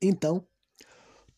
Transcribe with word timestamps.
Então, 0.00 0.46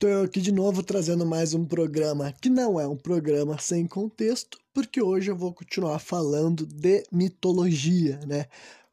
eu 0.01 0.23
aqui 0.23 0.41
de 0.41 0.51
novo 0.51 0.83
trazendo 0.83 1.25
mais 1.25 1.55
um 1.55 1.65
programa 1.65 2.33
que 2.33 2.51
não 2.51 2.79
é 2.79 2.89
um 2.89 2.97
programa 2.97 3.57
sem 3.59 3.87
contexto, 3.87 4.59
porque 4.75 5.01
hoje 5.01 5.31
eu 5.31 5.37
vou 5.37 5.55
continuar 5.55 6.01
falando 6.01 6.67
de 6.67 7.05
mitologia, 7.13 8.19
né? 8.27 8.47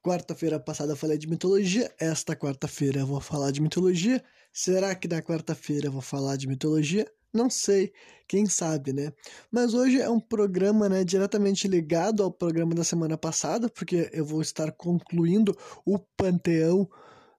Quarta-feira 0.03 0.59
passada 0.59 0.93
eu 0.93 0.95
falei 0.95 1.17
de 1.17 1.27
mitologia, 1.27 1.91
esta 1.99 2.35
quarta-feira 2.35 2.99
eu 2.99 3.07
vou 3.07 3.19
falar 3.19 3.49
de 3.49 3.59
mitologia. 3.59 4.23
Será 4.53 4.93
que 4.93 5.07
na 5.07 5.19
quarta-feira 5.19 5.87
eu 5.87 5.91
vou 5.91 6.01
falar 6.01 6.35
de 6.35 6.47
mitologia? 6.47 7.11
Não 7.33 7.49
sei, 7.49 7.91
quem 8.27 8.45
sabe, 8.45 8.93
né? 8.93 9.11
Mas 9.51 9.73
hoje 9.73 9.99
é 9.99 10.09
um 10.09 10.19
programa, 10.19 10.87
né, 10.87 11.03
diretamente 11.03 11.67
ligado 11.67 12.21
ao 12.21 12.31
programa 12.31 12.75
da 12.75 12.83
semana 12.83 13.17
passada, 13.17 13.67
porque 13.67 14.11
eu 14.13 14.23
vou 14.23 14.43
estar 14.43 14.71
concluindo 14.73 15.57
o 15.83 15.97
panteão 15.97 16.87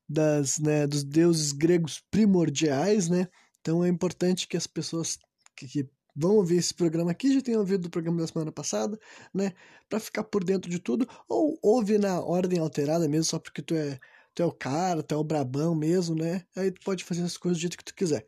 das, 0.08 0.58
né, 0.58 0.86
dos 0.86 1.02
deuses 1.02 1.52
gregos 1.52 2.02
primordiais, 2.10 3.08
né? 3.08 3.28
Então 3.60 3.84
é 3.84 3.88
importante 3.88 4.46
que 4.46 4.56
as 4.56 4.66
pessoas 4.66 5.18
que, 5.56 5.66
que 5.66 5.88
vão 6.14 6.36
ouvir 6.36 6.56
esse 6.56 6.72
programa 6.72 7.10
aqui 7.10 7.34
já 7.34 7.42
tenham 7.42 7.60
ouvido 7.60 7.86
o 7.86 7.90
programa 7.90 8.20
da 8.20 8.26
semana 8.26 8.50
passada, 8.50 8.98
né? 9.34 9.52
Para 9.88 10.00
ficar 10.00 10.24
por 10.24 10.42
dentro 10.42 10.70
de 10.70 10.78
tudo, 10.78 11.06
ou 11.28 11.58
ouve 11.62 11.98
na 11.98 12.20
ordem 12.20 12.58
alterada 12.58 13.08
mesmo, 13.08 13.24
só 13.24 13.38
porque 13.38 13.60
tu 13.60 13.74
é, 13.74 13.98
tu 14.34 14.42
é 14.42 14.46
o 14.46 14.52
cara, 14.52 15.02
tu 15.02 15.14
é 15.14 15.18
o 15.18 15.24
brabão 15.24 15.74
mesmo, 15.74 16.14
né? 16.14 16.44
Aí 16.56 16.70
tu 16.70 16.80
pode 16.84 17.04
fazer 17.04 17.22
as 17.22 17.36
coisas 17.36 17.58
do 17.58 17.60
jeito 17.60 17.76
que 17.76 17.84
tu 17.84 17.94
quiser. 17.94 18.26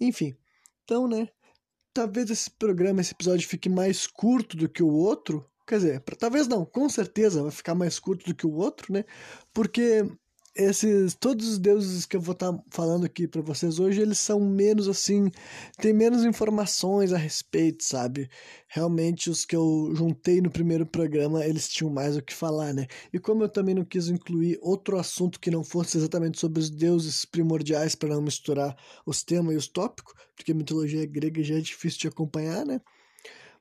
Enfim, 0.00 0.36
então, 0.84 1.06
né? 1.06 1.28
Talvez 1.92 2.30
esse 2.30 2.50
programa, 2.50 3.00
esse 3.00 3.12
episódio 3.12 3.48
fique 3.48 3.68
mais 3.68 4.06
curto 4.06 4.56
do 4.56 4.68
que 4.68 4.82
o 4.82 4.92
outro. 4.92 5.44
Quer 5.66 5.76
dizer, 5.76 6.00
talvez 6.18 6.48
não, 6.48 6.64
com 6.64 6.88
certeza 6.88 7.42
vai 7.42 7.50
ficar 7.50 7.74
mais 7.74 7.98
curto 7.98 8.24
do 8.26 8.34
que 8.34 8.46
o 8.46 8.54
outro, 8.54 8.92
né? 8.92 9.04
Porque 9.52 10.04
esses 10.58 11.14
todos 11.14 11.48
os 11.48 11.58
deuses 11.58 12.04
que 12.04 12.16
eu 12.16 12.20
vou 12.20 12.32
estar 12.32 12.52
tá 12.52 12.62
falando 12.68 13.06
aqui 13.06 13.28
para 13.28 13.40
vocês 13.40 13.78
hoje, 13.78 14.00
eles 14.00 14.18
são 14.18 14.40
menos 14.40 14.88
assim, 14.88 15.30
tem 15.80 15.92
menos 15.92 16.24
informações 16.24 17.12
a 17.12 17.16
respeito, 17.16 17.84
sabe? 17.84 18.28
Realmente 18.66 19.30
os 19.30 19.44
que 19.44 19.54
eu 19.54 19.92
juntei 19.94 20.40
no 20.40 20.50
primeiro 20.50 20.84
programa, 20.84 21.44
eles 21.44 21.68
tinham 21.68 21.92
mais 21.92 22.16
o 22.16 22.22
que 22.22 22.34
falar, 22.34 22.74
né? 22.74 22.88
E 23.12 23.20
como 23.20 23.44
eu 23.44 23.48
também 23.48 23.74
não 23.74 23.84
quis 23.84 24.08
incluir 24.08 24.58
outro 24.60 24.98
assunto 24.98 25.38
que 25.38 25.50
não 25.50 25.62
fosse 25.62 25.96
exatamente 25.96 26.40
sobre 26.40 26.58
os 26.60 26.68
deuses 26.68 27.24
primordiais 27.24 27.94
para 27.94 28.08
não 28.08 28.22
misturar 28.22 28.76
os 29.06 29.22
temas 29.22 29.54
e 29.54 29.56
os 29.56 29.68
tópicos, 29.68 30.14
porque 30.34 30.50
a 30.52 30.54
mitologia 30.54 31.06
grega 31.06 31.42
já 31.42 31.54
é 31.54 31.60
difícil 31.60 32.00
de 32.00 32.08
acompanhar, 32.08 32.66
né? 32.66 32.80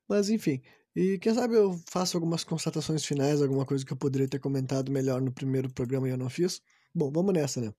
Mas 0.10 0.30
enfim, 0.30 0.62
e 0.96 1.20
quem 1.20 1.32
sabe 1.34 1.56
eu 1.56 1.80
faço 1.92 2.18
algumas 2.18 2.44
constatações 2.44 3.06
finais, 3.06 3.40
alguma 3.40 3.66
coisa 3.68 3.86
que 3.86 3.94
eu 3.94 3.98
poderia 3.98 4.28
ter 4.28 4.40
comentado 4.40 4.92
melhor 4.92 5.22
no 5.22 5.32
primeiro 5.32 5.72
programa 5.72 6.08
e 6.08 6.12
eu 6.12 6.18
não 6.18 6.30
fiz. 6.30 6.60
Bom, 6.98 7.12
vamos 7.12 7.32
nessa, 7.32 7.62
né? 7.62 7.72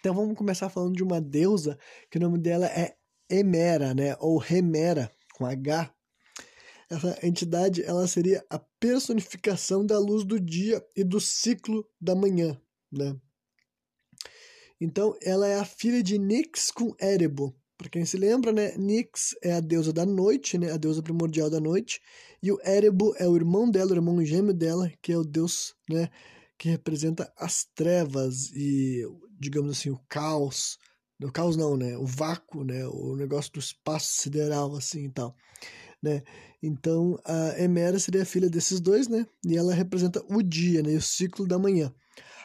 Então 0.00 0.12
vamos 0.12 0.36
começar 0.36 0.68
falando 0.68 0.96
de 0.96 1.04
uma 1.04 1.20
deusa 1.20 1.78
que 2.10 2.18
o 2.18 2.20
nome 2.20 2.36
dela 2.36 2.66
é 2.66 2.96
Emera, 3.30 3.94
né? 3.94 4.16
Ou 4.18 4.38
Remera, 4.38 5.08
com 5.34 5.46
H. 5.46 5.94
Essa 6.90 7.16
entidade 7.24 7.80
ela 7.84 8.08
seria 8.08 8.44
a 8.50 8.58
personificação 8.58 9.86
da 9.86 10.00
luz 10.00 10.24
do 10.24 10.40
dia 10.40 10.84
e 10.96 11.04
do 11.04 11.20
ciclo 11.20 11.88
da 12.00 12.16
manhã, 12.16 12.60
né? 12.90 13.16
Então 14.80 15.16
ela 15.22 15.46
é 15.46 15.60
a 15.60 15.64
filha 15.64 16.02
de 16.02 16.18
Nix 16.18 16.72
com 16.72 16.96
Erebo. 17.00 17.54
Para 17.76 17.88
quem 17.88 18.04
se 18.04 18.16
lembra, 18.16 18.50
né? 18.50 18.76
Nix 18.76 19.36
é 19.40 19.52
a 19.52 19.60
deusa 19.60 19.92
da 19.92 20.04
noite, 20.04 20.58
né? 20.58 20.72
A 20.72 20.76
deusa 20.76 21.04
primordial 21.04 21.48
da 21.48 21.60
noite. 21.60 22.00
E 22.42 22.50
o 22.50 22.58
Erebo 22.64 23.14
é 23.16 23.28
o 23.28 23.36
irmão 23.36 23.70
dela, 23.70 23.92
o 23.92 23.94
irmão 23.94 24.24
gêmeo 24.24 24.52
dela, 24.52 24.90
que 25.00 25.12
é 25.12 25.16
o 25.16 25.22
deus, 25.22 25.76
né? 25.88 26.10
Que 26.58 26.68
representa 26.68 27.32
as 27.36 27.64
trevas 27.74 28.50
e, 28.52 29.06
digamos 29.38 29.70
assim, 29.70 29.90
o 29.90 30.00
caos. 30.08 30.76
O 31.22 31.32
caos 31.32 31.56
não, 31.56 31.76
né? 31.76 31.96
O 31.96 32.04
vácuo, 32.04 32.64
né? 32.64 32.86
O 32.88 33.14
negócio 33.16 33.52
do 33.52 33.60
espaço 33.60 34.20
sideral, 34.20 34.74
assim 34.74 35.04
e 35.04 35.10
tal, 35.10 35.36
né? 36.02 36.22
Então, 36.62 37.18
a 37.24 37.60
Emera 37.60 37.98
seria 37.98 38.22
a 38.22 38.26
filha 38.26 38.50
desses 38.50 38.80
dois, 38.80 39.06
né? 39.08 39.24
E 39.46 39.56
ela 39.56 39.72
representa 39.72 40.24
o 40.28 40.42
dia, 40.42 40.82
né? 40.82 40.92
E 40.92 40.96
o 40.96 41.02
ciclo 41.02 41.46
da 41.46 41.58
manhã. 41.58 41.92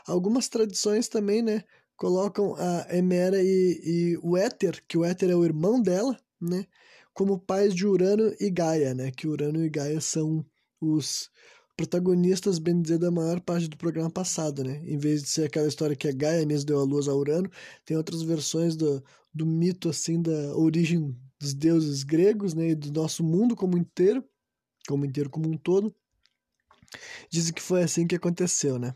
Algumas 0.05 0.47
tradições 0.47 1.07
também, 1.07 1.41
né? 1.41 1.63
Colocam 1.95 2.55
a 2.55 2.95
Emera 2.95 3.41
e, 3.41 3.81
e 3.83 4.19
o 4.21 4.37
Éter, 4.37 4.83
que 4.87 4.97
o 4.97 5.03
Éter 5.03 5.29
é 5.31 5.35
o 5.35 5.45
irmão 5.45 5.81
dela, 5.81 6.17
né? 6.39 6.65
Como 7.13 7.39
pais 7.39 7.73
de 7.73 7.85
Urano 7.85 8.33
e 8.39 8.49
Gaia, 8.49 8.93
né? 8.93 9.11
Que 9.11 9.27
Urano 9.27 9.63
e 9.63 9.69
Gaia 9.69 10.01
são 10.01 10.45
os 10.79 11.29
protagonistas, 11.75 12.59
bem 12.59 12.81
dizer, 12.81 12.99
da 12.99 13.11
maior 13.11 13.39
parte 13.41 13.67
do 13.67 13.77
programa 13.77 14.09
passado, 14.09 14.63
né? 14.63 14.81
Em 14.85 14.97
vez 14.97 15.23
de 15.23 15.29
ser 15.29 15.45
aquela 15.45 15.67
história 15.67 15.95
que 15.95 16.07
a 16.07 16.11
Gaia 16.11 16.45
mesmo 16.45 16.65
deu 16.65 16.79
a 16.79 16.83
luz 16.83 17.07
a 17.07 17.15
Urano, 17.15 17.49
tem 17.85 17.97
outras 17.97 18.21
versões 18.21 18.75
do, 18.75 19.03
do 19.33 19.45
mito, 19.45 19.89
assim, 19.89 20.21
da 20.21 20.55
origem 20.55 21.15
dos 21.39 21.53
deuses 21.53 22.03
gregos, 22.03 22.53
né? 22.53 22.69
E 22.69 22.75
do 22.75 22.91
nosso 22.91 23.23
mundo 23.23 23.55
como 23.55 23.77
inteiro, 23.77 24.23
como 24.87 25.05
inteiro, 25.05 25.29
como 25.29 25.49
um 25.49 25.57
todo. 25.57 25.93
Dizem 27.29 27.53
que 27.53 27.61
foi 27.61 27.81
assim 27.83 28.05
que 28.05 28.15
aconteceu, 28.15 28.77
né? 28.77 28.93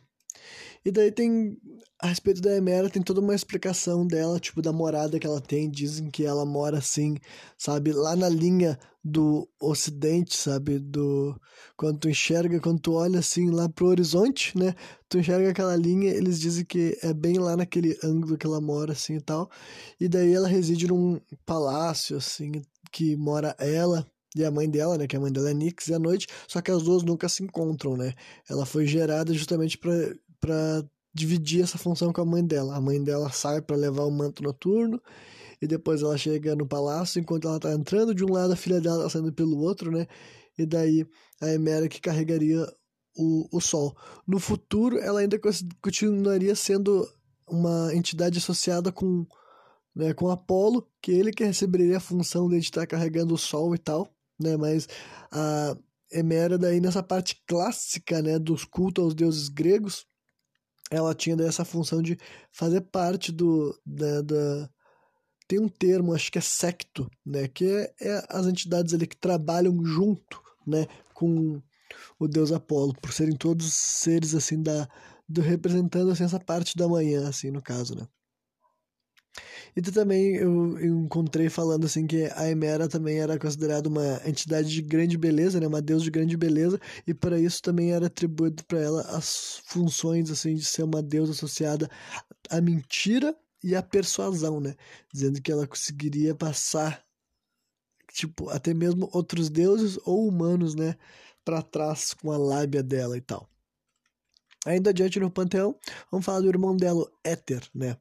E 0.85 0.91
daí 0.91 1.11
tem, 1.11 1.57
a 1.99 2.07
respeito 2.07 2.41
da 2.41 2.55
Emera, 2.55 2.89
tem 2.89 3.01
toda 3.01 3.19
uma 3.19 3.33
explicação 3.33 4.05
dela, 4.05 4.39
tipo, 4.39 4.61
da 4.61 4.71
morada 4.71 5.19
que 5.19 5.25
ela 5.25 5.41
tem. 5.41 5.69
Dizem 5.69 6.11
que 6.11 6.23
ela 6.23 6.45
mora 6.45 6.77
assim, 6.77 7.15
sabe, 7.57 7.91
lá 7.91 8.15
na 8.15 8.29
linha 8.29 8.77
do 9.03 9.49
ocidente, 9.59 10.37
sabe, 10.37 10.77
do... 10.77 11.35
Quando 11.75 11.99
tu 11.99 12.09
enxerga, 12.09 12.59
quando 12.59 12.79
tu 12.79 12.93
olha 12.93 13.19
assim 13.19 13.49
lá 13.49 13.67
pro 13.67 13.87
horizonte, 13.87 14.55
né, 14.57 14.75
tu 15.09 15.17
enxerga 15.17 15.49
aquela 15.49 15.75
linha, 15.75 16.11
eles 16.11 16.39
dizem 16.39 16.65
que 16.65 16.97
é 17.01 17.13
bem 17.13 17.39
lá 17.39 17.55
naquele 17.57 17.97
ângulo 18.03 18.37
que 18.37 18.45
ela 18.45 18.61
mora, 18.61 18.91
assim, 18.93 19.15
e 19.15 19.21
tal. 19.21 19.49
E 19.99 20.07
daí 20.07 20.33
ela 20.33 20.47
reside 20.47 20.87
num 20.87 21.19
palácio, 21.45 22.17
assim, 22.17 22.61
que 22.91 23.15
mora 23.15 23.55
ela, 23.59 24.05
e 24.35 24.43
a 24.43 24.51
mãe 24.51 24.69
dela, 24.69 24.97
né, 24.97 25.07
que 25.07 25.15
a 25.15 25.19
mãe 25.19 25.31
dela 25.31 25.49
é 25.49 25.53
Nix, 25.53 25.87
e 25.87 25.93
à 25.93 25.99
noite, 25.99 26.27
só 26.47 26.61
que 26.61 26.69
as 26.69 26.83
duas 26.83 27.01
nunca 27.01 27.27
se 27.27 27.43
encontram, 27.43 27.97
né? 27.97 28.13
Ela 28.47 28.65
foi 28.65 28.85
gerada 28.85 29.33
justamente 29.33 29.77
para 29.77 30.85
dividir 31.17 31.63
essa 31.63 31.77
função 31.77 32.13
com 32.13 32.21
a 32.21 32.25
mãe 32.25 32.45
dela. 32.45 32.75
A 32.75 32.81
mãe 32.81 33.03
dela 33.03 33.29
sai 33.31 33.61
para 33.61 33.75
levar 33.75 34.03
o 34.03 34.11
manto 34.11 34.43
noturno 34.43 35.01
e 35.61 35.67
depois 35.67 36.01
ela 36.01 36.17
chega 36.17 36.55
no 36.55 36.67
palácio 36.67 37.19
enquanto 37.19 37.47
ela 37.47 37.59
tá 37.59 37.73
entrando 37.73 38.13
de 38.13 38.23
um 38.23 38.31
lado, 38.31 38.53
a 38.53 38.55
filha 38.55 38.79
dela 38.79 39.03
tá 39.03 39.09
saindo 39.09 39.33
pelo 39.33 39.57
outro, 39.59 39.91
né? 39.91 40.07
E 40.57 40.65
daí 40.65 41.05
a 41.41 41.49
Emera 41.49 41.87
que 41.87 41.99
carregaria 41.99 42.65
o, 43.15 43.47
o 43.51 43.59
sol. 43.59 43.95
No 44.27 44.39
futuro, 44.39 44.99
ela 44.99 45.19
ainda 45.19 45.39
continuaria 45.81 46.55
sendo 46.55 47.07
uma 47.49 47.93
entidade 47.95 48.37
associada 48.37 48.91
com, 48.91 49.25
né, 49.95 50.13
com 50.13 50.29
Apolo, 50.29 50.87
que 51.01 51.11
ele 51.11 51.31
que 51.31 51.43
receberia 51.43 51.97
a 51.97 52.01
função 52.01 52.47
de 52.47 52.57
estar 52.57 52.85
carregando 52.85 53.33
o 53.33 53.37
sol 53.37 53.73
e 53.73 53.77
tal, 53.79 54.07
né? 54.39 54.55
Mas 54.55 54.87
a 55.31 55.75
Emera 56.11 56.57
daí 56.57 56.79
nessa 56.79 57.01
parte 57.01 57.41
clássica, 57.47 58.21
né, 58.21 58.37
dos 58.37 58.63
cultos 58.63 59.03
aos 59.03 59.15
deuses 59.15 59.49
gregos, 59.49 60.05
ela 60.89 61.13
tinha 61.13 61.35
essa 61.43 61.65
função 61.65 62.01
de 62.01 62.17
fazer 62.51 62.81
parte 62.81 63.31
do 63.31 63.77
da, 63.85 64.21
da, 64.21 64.69
tem 65.47 65.59
um 65.59 65.67
termo 65.67 66.13
acho 66.13 66.31
que 66.31 66.37
é 66.37 66.41
secto 66.41 67.09
né 67.25 67.47
que 67.47 67.65
é, 67.65 67.93
é, 68.01 68.25
as 68.29 68.45
entidades 68.45 68.93
ali 68.93 69.07
que 69.07 69.17
trabalham 69.17 69.83
junto 69.85 70.41
né 70.65 70.87
com 71.13 71.61
o 72.19 72.27
deus 72.27 72.51
Apolo 72.51 72.93
por 73.01 73.11
serem 73.13 73.35
todos 73.35 73.73
seres 73.73 74.35
assim 74.35 74.61
da 74.61 74.87
do 75.27 75.41
representando 75.41 76.11
assim 76.11 76.23
essa 76.23 76.39
parte 76.39 76.75
da 76.77 76.87
manhã 76.87 77.27
assim 77.27 77.51
no 77.51 77.61
caso 77.61 77.95
né 77.95 78.07
e 79.75 79.81
também 79.81 80.35
eu, 80.35 80.79
eu 80.79 80.99
encontrei 81.01 81.49
falando 81.49 81.85
assim 81.85 82.07
que 82.07 82.29
a 82.35 82.49
Emera 82.49 82.87
também 82.87 83.19
era 83.19 83.37
considerada 83.37 83.87
uma 83.87 84.21
entidade 84.25 84.69
de 84.69 84.81
grande 84.81 85.17
beleza, 85.17 85.59
né, 85.59 85.67
uma 85.67 85.81
deusa 85.81 86.03
de 86.03 86.11
grande 86.11 86.35
beleza, 86.37 86.79
e 87.05 87.13
para 87.13 87.39
isso 87.39 87.61
também 87.61 87.91
era 87.91 88.07
atribuído 88.07 88.63
para 88.65 88.79
ela 88.79 89.01
as 89.15 89.61
funções 89.65 90.29
assim 90.31 90.55
de 90.55 90.65
ser 90.65 90.83
uma 90.83 91.01
deusa 91.01 91.31
associada 91.31 91.89
à 92.49 92.59
mentira 92.61 93.35
e 93.63 93.75
à 93.75 93.83
persuasão, 93.83 94.59
né, 94.59 94.75
dizendo 95.13 95.41
que 95.41 95.51
ela 95.51 95.67
conseguiria 95.67 96.35
passar 96.35 97.03
tipo 98.13 98.49
até 98.49 98.73
mesmo 98.73 99.09
outros 99.13 99.49
deuses 99.49 99.99
ou 100.05 100.27
humanos, 100.27 100.75
né, 100.75 100.95
para 101.45 101.61
trás 101.61 102.13
com 102.13 102.31
a 102.31 102.37
lábia 102.37 102.83
dela 102.83 103.17
e 103.17 103.21
tal. 103.21 103.49
Ainda 104.65 104.89
adiante 104.89 105.19
no 105.19 105.31
panteão, 105.31 105.79
vamos 106.11 106.25
falar 106.25 106.41
do 106.41 106.49
irmão 106.49 106.75
dela, 106.75 107.09
Éter, 107.23 107.61
né? 107.73 107.95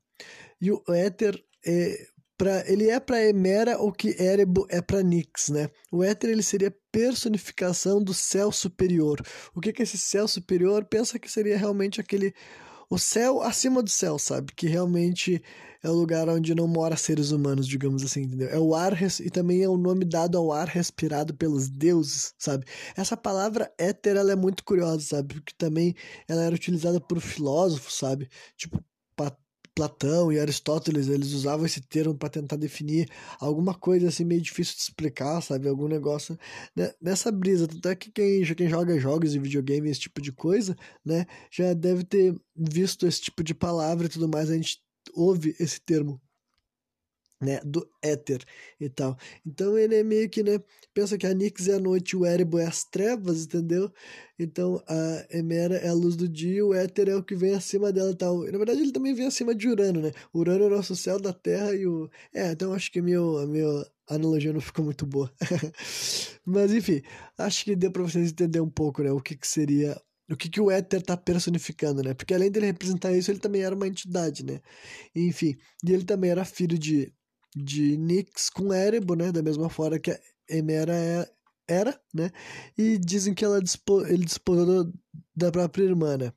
E 0.61 0.71
o 0.71 0.83
éter 0.89 1.43
é 1.65 2.07
pra, 2.37 2.65
ele 2.71 2.89
é 2.89 3.01
para 3.01 3.25
Emera 3.25 3.81
o 3.81 3.93
que 3.93 4.15
Erebo 4.21 4.67
é 4.69 4.81
para 4.81 5.03
Nix, 5.03 5.49
né? 5.49 5.71
O 5.91 6.03
éter 6.03 6.31
ele 6.31 6.43
seria 6.43 6.75
personificação 6.93 8.03
do 8.03 8.15
céu 8.15 8.53
superior. 8.53 9.21
O 9.55 9.61
que, 9.61 9.73
que 9.73 9.83
esse 9.83 9.99
céu 9.99 10.29
superior? 10.29 10.85
Pensa 10.85 11.19
que 11.19 11.31
seria 11.31 11.57
realmente 11.57 12.01
aquele 12.01 12.35
o 12.89 12.99
céu 12.99 13.43
acima 13.43 13.83
do 13.83 13.91
céu, 13.91 14.19
sabe? 14.19 14.53
Que 14.55 14.69
realmente 14.69 15.43
é 15.83 15.91
o 15.91 15.93
lugar 15.93 16.29
onde 16.29 16.55
não 16.55 16.69
mora 16.69 16.97
seres 16.97 17.33
humanos, 17.33 17.67
digamos 17.67 18.05
assim, 18.05 18.23
entendeu? 18.23 18.49
É 18.49 18.59
o 18.59 18.75
ar 18.75 18.97
e 19.21 19.31
também 19.31 19.63
é 19.63 19.69
o 19.69 19.77
nome 19.77 20.05
dado 20.05 20.39
ao 20.39 20.53
ar 20.53 20.69
respirado 20.69 21.35
pelos 21.35 21.69
deuses, 21.69 22.33
sabe? 22.39 22.65
Essa 22.97 23.17
palavra 23.17 23.73
éter 23.79 24.17
ela 24.17 24.33
é 24.33 24.37
muito 24.37 24.65
curiosa, 24.65 25.01
sabe? 25.01 25.35
Porque 25.35 25.53
também 25.59 25.95
ela 26.29 26.43
era 26.45 26.55
utilizada 26.55 27.01
por 27.01 27.21
filósofos, 27.21 27.95
sabe? 27.95 28.29
Tipo 28.57 28.83
Platão 29.77 30.33
e 30.33 30.41
Aristóteles, 30.41 31.07
eles 31.07 31.33
usavam 31.33 31.67
esse 31.67 31.83
termo 31.83 32.15
para 32.15 32.31
tentar 32.31 32.57
definir 32.57 33.11
alguma 33.39 33.75
coisa 33.75 34.09
assim 34.09 34.25
meio 34.25 34.41
difícil 34.41 34.75
de 34.75 34.81
explicar, 34.81 35.43
sabe? 35.43 35.69
Algum 35.69 35.87
negócio 35.87 36.39
né? 36.75 36.95
nessa 37.01 37.31
brisa. 37.31 37.69
Tanto 37.69 37.87
é 37.87 37.95
que 37.95 38.11
quem, 38.11 38.43
quem 38.55 38.71
joga 38.71 38.99
jogos 38.99 39.35
e 39.35 39.39
videogame, 39.39 39.91
esse 39.91 40.01
tipo 40.01 40.23
de 40.23 40.33
coisa, 40.33 40.75
né, 41.05 41.27
já 41.51 41.75
deve 41.75 42.05
ter 42.05 42.35
visto 42.57 43.07
esse 43.07 43.21
tipo 43.21 43.45
de 43.45 43.55
palavra 43.55 44.07
e 44.07 44.09
tudo 44.09 44.27
mais. 44.27 44.51
A 44.51 44.55
gente 44.55 44.81
ouve 45.15 45.55
esse 45.61 45.79
termo 45.79 46.19
né, 47.41 47.61
do 47.65 47.89
éter 48.03 48.43
e 48.81 48.89
tal. 48.89 49.17
Então 49.45 49.77
ele 49.77 49.95
é 49.97 50.03
meio 50.03 50.29
que, 50.29 50.43
né, 50.43 50.59
pensa 50.95 51.19
que 51.19 51.27
a 51.27 51.35
Nix 51.35 51.69
é 51.69 51.75
a 51.75 51.79
noite 51.79 52.13
e 52.13 52.17
o 52.17 52.25
Erebo 52.25 52.59
é 52.59 52.67
as 52.67 52.85
trevas, 52.85 53.45
entendeu? 53.45 53.93
Então 54.39 54.83
a 54.89 55.27
Emera 55.31 55.77
é 55.77 55.89
a 55.89 55.93
luz 55.93 56.17
do 56.17 56.29
dia, 56.29 56.65
o 56.65 56.75
éter 56.75 57.09
é 57.09 57.17
o 57.17 57.23
que 57.23 57.35
vem 57.35 57.55
acima 57.55 57.93
dela 57.93 58.11
e 58.11 58.17
tal. 58.17 58.47
E, 58.47 58.51
na 58.51 58.59
verdade 58.59 58.81
ele 58.81 58.93
também 58.93 59.15
vem 59.15 59.27
acima 59.27 59.55
de 59.55 59.69
Urano, 59.69 60.01
né? 60.01 60.13
Urano 60.35 60.65
é 60.65 60.67
o 60.69 60.71
nosso 60.71 60.97
céu 60.97 61.21
da 61.21 61.33
Terra 61.33 61.75
e 61.75 61.87
o... 61.87 62.11
É, 62.35 62.53
então 62.53 62.73
acho 62.73 62.91
que 62.91 63.03
meu, 63.03 63.39
a 63.39 63.47
minha 63.47 63.67
analogia 64.09 64.53
não 64.53 64.61
ficou 64.61 64.85
muito 64.85 65.07
boa. 65.07 65.31
Mas 66.45 66.73
enfim, 66.73 67.03
acho 67.39 67.65
que 67.65 67.77
deu 67.77 67.91
pra 67.91 68.03
vocês 68.03 68.31
entenderem 68.31 68.67
um 68.67 68.71
pouco, 68.71 69.03
né, 69.03 69.13
o 69.13 69.21
que 69.21 69.37
que 69.37 69.47
seria 69.47 69.97
o 70.29 70.37
que, 70.37 70.49
que 70.49 70.61
o 70.61 70.71
éter 70.71 71.01
está 71.01 71.17
personificando, 71.17 72.03
né? 72.03 72.13
Porque 72.15 72.35
além 72.35 72.51
dele 72.51 72.67
representar 72.67 73.13
isso, 73.13 73.31
ele 73.31 73.39
também 73.39 73.63
era 73.63 73.75
uma 73.75 73.87
entidade, 73.87 74.45
né? 74.45 74.61
Enfim, 75.15 75.57
e 75.85 75.93
ele 75.93 76.05
também 76.05 76.31
era 76.31 76.45
filho 76.45 76.79
de 76.79 77.13
de 77.57 77.97
Nix 77.97 78.51
com 78.51 78.73
Erebo, 78.73 79.15
né? 79.15 79.33
Da 79.33 79.43
mesma 79.43 79.71
forma 79.71 79.99
que 79.99 80.11
a 80.11 80.21
Emera 80.49 80.95
é, 80.95 81.31
era, 81.67 81.99
né? 82.13 82.31
E 82.77 82.99
dizem 82.99 83.35
que 83.35 83.45
ela 83.45 83.63
dispo, 83.63 84.05
ele 84.07 84.25
disposou 84.27 84.93
da 85.35 85.51
própria 85.51 85.85
irmã, 85.85 86.19
né? 86.19 86.33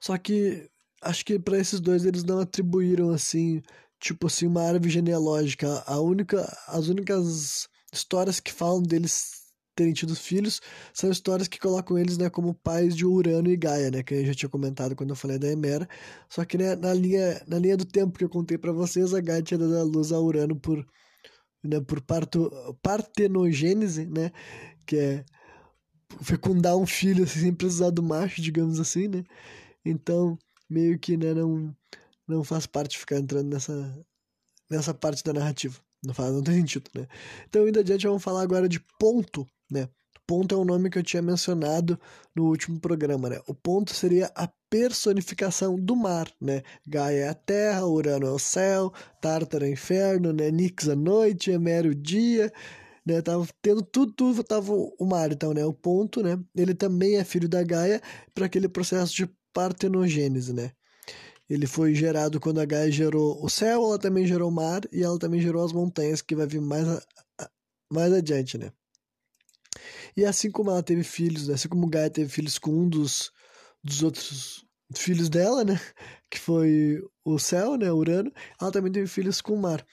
Só 0.00 0.16
que 0.16 0.70
acho 1.02 1.24
que 1.24 1.38
para 1.38 1.58
esses 1.58 1.80
dois 1.80 2.04
eles 2.06 2.24
não 2.24 2.40
atribuíram 2.40 3.10
assim, 3.10 3.62
tipo 4.00 4.26
assim, 4.26 4.46
uma 4.46 4.62
árvore 4.62 4.90
genealógica. 4.90 5.82
A 5.86 6.00
única, 6.00 6.40
as 6.68 6.88
únicas 6.88 7.68
histórias 7.92 8.40
que 8.40 8.52
falam 8.52 8.82
deles 8.82 9.41
terem 9.74 9.92
tido 9.92 10.14
filhos, 10.14 10.60
são 10.92 11.10
histórias 11.10 11.48
que 11.48 11.58
colocam 11.58 11.98
eles 11.98 12.18
né, 12.18 12.28
como 12.28 12.54
pais 12.54 12.94
de 12.94 13.06
Urano 13.06 13.50
e 13.50 13.56
Gaia, 13.56 13.90
né, 13.90 14.02
que 14.02 14.14
eu 14.14 14.26
já 14.26 14.34
tinha 14.34 14.48
comentado 14.48 14.94
quando 14.94 15.10
eu 15.10 15.16
falei 15.16 15.38
da 15.38 15.48
Emera. 15.48 15.88
Só 16.28 16.44
que 16.44 16.58
né, 16.58 16.76
na, 16.76 16.92
linha, 16.92 17.42
na 17.46 17.58
linha 17.58 17.76
do 17.76 17.84
tempo 17.84 18.18
que 18.18 18.24
eu 18.24 18.28
contei 18.28 18.58
para 18.58 18.72
vocês, 18.72 19.14
a 19.14 19.20
Gaia 19.20 19.42
tinha 19.42 19.58
dado 19.58 19.76
a 19.76 19.82
luz 19.82 20.12
a 20.12 20.20
Urano 20.20 20.56
por, 20.56 20.86
né, 21.64 21.80
por 21.80 22.00
parto, 22.02 22.50
partenogênese, 22.82 24.06
né, 24.06 24.30
que 24.86 24.96
é 24.96 25.24
fecundar 26.20 26.76
um 26.76 26.86
filho 26.86 27.24
assim, 27.24 27.40
sem 27.40 27.54
precisar 27.54 27.90
do 27.90 28.02
macho, 28.02 28.42
digamos 28.42 28.78
assim, 28.78 29.08
né. 29.08 29.24
Então, 29.84 30.38
meio 30.68 30.98
que 30.98 31.16
né, 31.16 31.34
não, 31.34 31.74
não 32.28 32.44
faz 32.44 32.66
parte 32.66 32.98
ficar 32.98 33.16
entrando 33.16 33.48
nessa, 33.48 34.04
nessa 34.70 34.94
parte 34.94 35.24
da 35.24 35.32
narrativa. 35.32 35.80
Não 36.04 36.12
faz, 36.12 36.32
não 36.32 36.42
tem 36.42 36.56
sentido, 36.56 36.90
né? 36.94 37.06
Então, 37.48 37.68
indo 37.68 37.78
adiante, 37.78 38.06
vamos 38.06 38.22
falar 38.22 38.42
agora 38.42 38.68
de 38.68 38.80
ponto, 38.98 39.46
né? 39.72 39.88
Ponto 40.26 40.54
é 40.54 40.58
o 40.58 40.64
nome 40.64 40.88
que 40.88 40.98
eu 40.98 41.02
tinha 41.02 41.20
mencionado 41.20 41.98
no 42.34 42.46
último 42.46 42.78
programa, 42.80 43.28
né? 43.28 43.40
O 43.46 43.54
ponto 43.54 43.92
seria 43.92 44.30
a 44.34 44.48
personificação 44.70 45.76
do 45.76 45.96
mar, 45.96 46.30
né? 46.40 46.62
Gaia 46.86 47.24
é 47.24 47.28
a 47.28 47.34
terra, 47.34 47.86
Urano 47.86 48.26
é 48.26 48.30
o 48.30 48.38
céu, 48.38 48.92
Tártaro 49.20 49.64
é 49.64 49.68
o 49.68 49.72
inferno, 49.72 50.32
né? 50.32 50.50
Nix 50.50 50.88
a 50.88 50.96
noite, 50.96 51.50
Emério 51.50 51.90
o 51.90 51.94
dia, 51.94 52.52
né? 53.04 53.20
Tava 53.20 53.46
tendo 53.60 53.82
tudo, 53.82 54.12
tudo 54.12 54.44
tava 54.44 54.72
o 54.72 55.04
mar, 55.04 55.32
então, 55.32 55.52
né? 55.52 55.64
O 55.66 55.72
ponto, 55.72 56.22
né? 56.22 56.38
Ele 56.54 56.74
também 56.74 57.16
é 57.16 57.24
filho 57.24 57.48
da 57.48 57.62
Gaia 57.62 58.00
para 58.34 58.46
aquele 58.46 58.68
processo 58.68 59.14
de 59.14 59.28
partenogênese, 59.52 60.52
né? 60.52 60.70
Ele 61.50 61.66
foi 61.66 61.94
gerado 61.94 62.40
quando 62.40 62.60
a 62.60 62.64
Gaia 62.64 62.90
gerou 62.90 63.44
o 63.44 63.50
céu, 63.50 63.84
ela 63.84 63.98
também 63.98 64.26
gerou 64.26 64.48
o 64.48 64.54
mar 64.54 64.82
e 64.92 65.02
ela 65.02 65.18
também 65.18 65.40
gerou 65.40 65.64
as 65.64 65.72
montanhas, 65.72 66.22
que 66.22 66.34
vai 66.34 66.46
vir 66.46 66.60
mais, 66.62 66.88
a, 66.88 67.02
mais 67.92 68.12
adiante, 68.12 68.56
né? 68.56 68.72
E 70.16 70.24
assim 70.24 70.50
como 70.50 70.70
ela 70.70 70.82
teve 70.82 71.02
filhos, 71.02 71.48
assim 71.50 71.68
como 71.68 71.88
Gaia 71.88 72.10
teve 72.10 72.28
filhos 72.30 72.58
com 72.58 72.70
um 72.70 72.88
dos, 72.88 73.30
dos 73.82 74.02
outros 74.02 74.64
filhos 74.94 75.28
dela, 75.28 75.64
né? 75.64 75.80
Que 76.30 76.38
foi 76.38 76.98
o 77.22 77.38
céu, 77.38 77.76
né? 77.76 77.92
Urano. 77.92 78.32
Ela 78.58 78.72
também 78.72 78.90
teve 78.90 79.06
filhos 79.06 79.42
com 79.42 79.52
o 79.52 79.60
mar. 79.60 79.84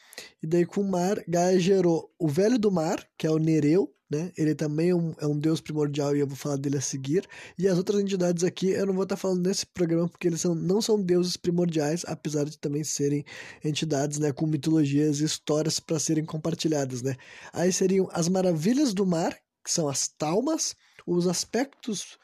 E 0.41 0.47
daí 0.47 0.65
com 0.65 0.79
o 0.79 0.89
mar, 0.89 1.21
Gaia 1.27 1.59
gerou 1.59 2.09
o 2.17 2.29
velho 2.29 2.57
do 2.57 2.71
mar, 2.71 3.05
que 3.17 3.27
é 3.27 3.29
o 3.29 3.37
Nereu, 3.37 3.93
né? 4.09 4.31
Ele 4.37 4.55
também 4.55 4.89
é 4.89 4.95
um, 4.95 5.13
é 5.19 5.27
um 5.27 5.37
deus 5.37 5.61
primordial 5.61 6.15
e 6.15 6.19
eu 6.19 6.27
vou 6.27 6.37
falar 6.37 6.55
dele 6.55 6.77
a 6.77 6.81
seguir. 6.81 7.27
E 7.57 7.67
as 7.67 7.77
outras 7.77 7.99
entidades 8.01 8.43
aqui 8.43 8.69
eu 8.69 8.85
não 8.85 8.93
vou 8.93 9.03
estar 9.03 9.17
falando 9.17 9.45
nesse 9.45 9.65
programa 9.65 10.07
porque 10.07 10.27
eles 10.27 10.41
são, 10.41 10.55
não 10.55 10.81
são 10.81 11.01
deuses 11.01 11.37
primordiais, 11.37 12.03
apesar 12.07 12.45
de 12.45 12.57
também 12.57 12.83
serem 12.83 13.23
entidades, 13.63 14.17
né? 14.17 14.31
Com 14.31 14.47
mitologias 14.47 15.19
e 15.19 15.25
histórias 15.25 15.79
para 15.79 15.99
serem 15.99 16.25
compartilhadas, 16.25 17.01
né? 17.01 17.15
Aí 17.53 17.71
seriam 17.71 18.09
as 18.13 18.29
maravilhas 18.29 18.93
do 18.93 19.05
mar, 19.05 19.37
que 19.63 19.71
são 19.71 19.87
as 19.87 20.07
talmas, 20.07 20.75
os 21.05 21.27
aspectos 21.27 22.17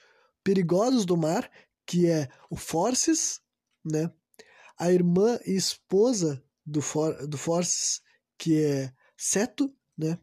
perigosos 0.43 1.05
do 1.05 1.17
mar, 1.17 1.49
que 1.85 2.07
é 2.07 2.29
o 2.49 2.55
Forces, 2.55 3.41
né? 3.83 4.11
A 4.77 4.91
irmã 4.91 5.39
e 5.45 5.55
esposa 5.55 6.43
do, 6.65 6.81
For, 6.81 7.27
do 7.27 7.37
Forces, 7.37 8.01
que 8.37 8.63
é 8.63 8.93
Seto, 9.17 9.73
né? 9.97 10.19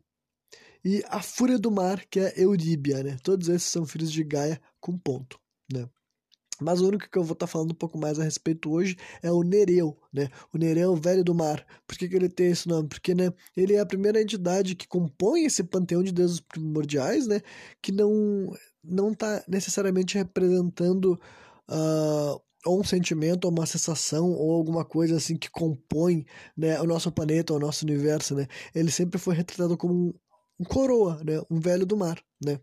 E 0.84 1.02
a 1.06 1.22
Fúria 1.22 1.58
do 1.58 1.70
Mar, 1.70 2.04
que 2.06 2.18
é 2.18 2.32
Euríbia, 2.36 3.02
né? 3.02 3.16
Todos 3.22 3.48
esses 3.48 3.68
são 3.68 3.86
filhos 3.86 4.12
de 4.12 4.24
Gaia 4.24 4.60
com 4.80 4.98
ponto, 4.98 5.40
né? 5.72 5.88
Mas 6.62 6.80
o 6.80 6.88
único 6.88 7.08
que 7.10 7.18
eu 7.18 7.24
vou 7.24 7.34
estar 7.34 7.46
tá 7.46 7.52
falando 7.52 7.72
um 7.72 7.74
pouco 7.74 7.98
mais 7.98 8.18
a 8.18 8.24
respeito 8.24 8.70
hoje 8.70 8.96
é 9.22 9.30
o 9.30 9.42
Nereu, 9.42 9.96
né? 10.12 10.28
O 10.52 10.58
Nereu, 10.58 10.94
velho 10.96 11.24
do 11.24 11.34
mar. 11.34 11.64
Por 11.86 11.96
que, 11.96 12.08
que 12.08 12.16
ele 12.16 12.28
tem 12.28 12.50
esse 12.50 12.68
nome? 12.68 12.88
Porque, 12.88 13.14
né, 13.14 13.32
ele 13.56 13.74
é 13.74 13.80
a 13.80 13.86
primeira 13.86 14.20
entidade 14.20 14.74
que 14.74 14.86
compõe 14.88 15.44
esse 15.44 15.62
panteão 15.64 16.02
de 16.02 16.12
deuses 16.12 16.40
primordiais, 16.40 17.26
né? 17.26 17.40
Que 17.82 17.92
não 17.92 18.52
não 18.84 19.12
está 19.12 19.44
necessariamente 19.46 20.18
representando 20.18 21.18
uh, 21.70 22.40
ou 22.64 22.80
um 22.80 22.84
sentimento, 22.84 23.44
ou 23.44 23.50
uma 23.50 23.66
sensação, 23.66 24.32
ou 24.32 24.52
alguma 24.52 24.84
coisa 24.84 25.16
assim 25.16 25.36
que 25.36 25.50
compõe 25.50 26.24
né, 26.56 26.80
o 26.80 26.86
nosso 26.86 27.10
planeta, 27.10 27.52
o 27.52 27.58
nosso 27.58 27.84
universo, 27.84 28.34
né? 28.34 28.46
Ele 28.74 28.90
sempre 28.90 29.18
foi 29.18 29.34
retratado 29.34 29.76
como 29.76 29.94
um, 29.94 30.14
um 30.60 30.64
coroa, 30.64 31.20
né? 31.24 31.42
Um 31.50 31.60
velho 31.60 31.84
do 31.86 31.96
mar, 31.96 32.22
né? 32.44 32.60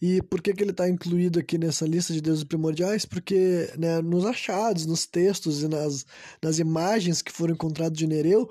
E 0.00 0.22
por 0.22 0.40
que, 0.40 0.54
que 0.54 0.62
ele 0.62 0.70
está 0.70 0.88
incluído 0.88 1.40
aqui 1.40 1.58
nessa 1.58 1.86
lista 1.86 2.12
de 2.12 2.20
deuses 2.20 2.44
primordiais? 2.44 3.04
Porque 3.04 3.72
né, 3.76 4.00
nos 4.00 4.24
achados, 4.24 4.86
nos 4.86 5.06
textos 5.06 5.62
e 5.62 5.68
nas, 5.68 6.06
nas 6.42 6.58
imagens 6.58 7.20
que 7.20 7.32
foram 7.32 7.54
encontrados 7.54 7.98
de 7.98 8.06
Nereu, 8.06 8.48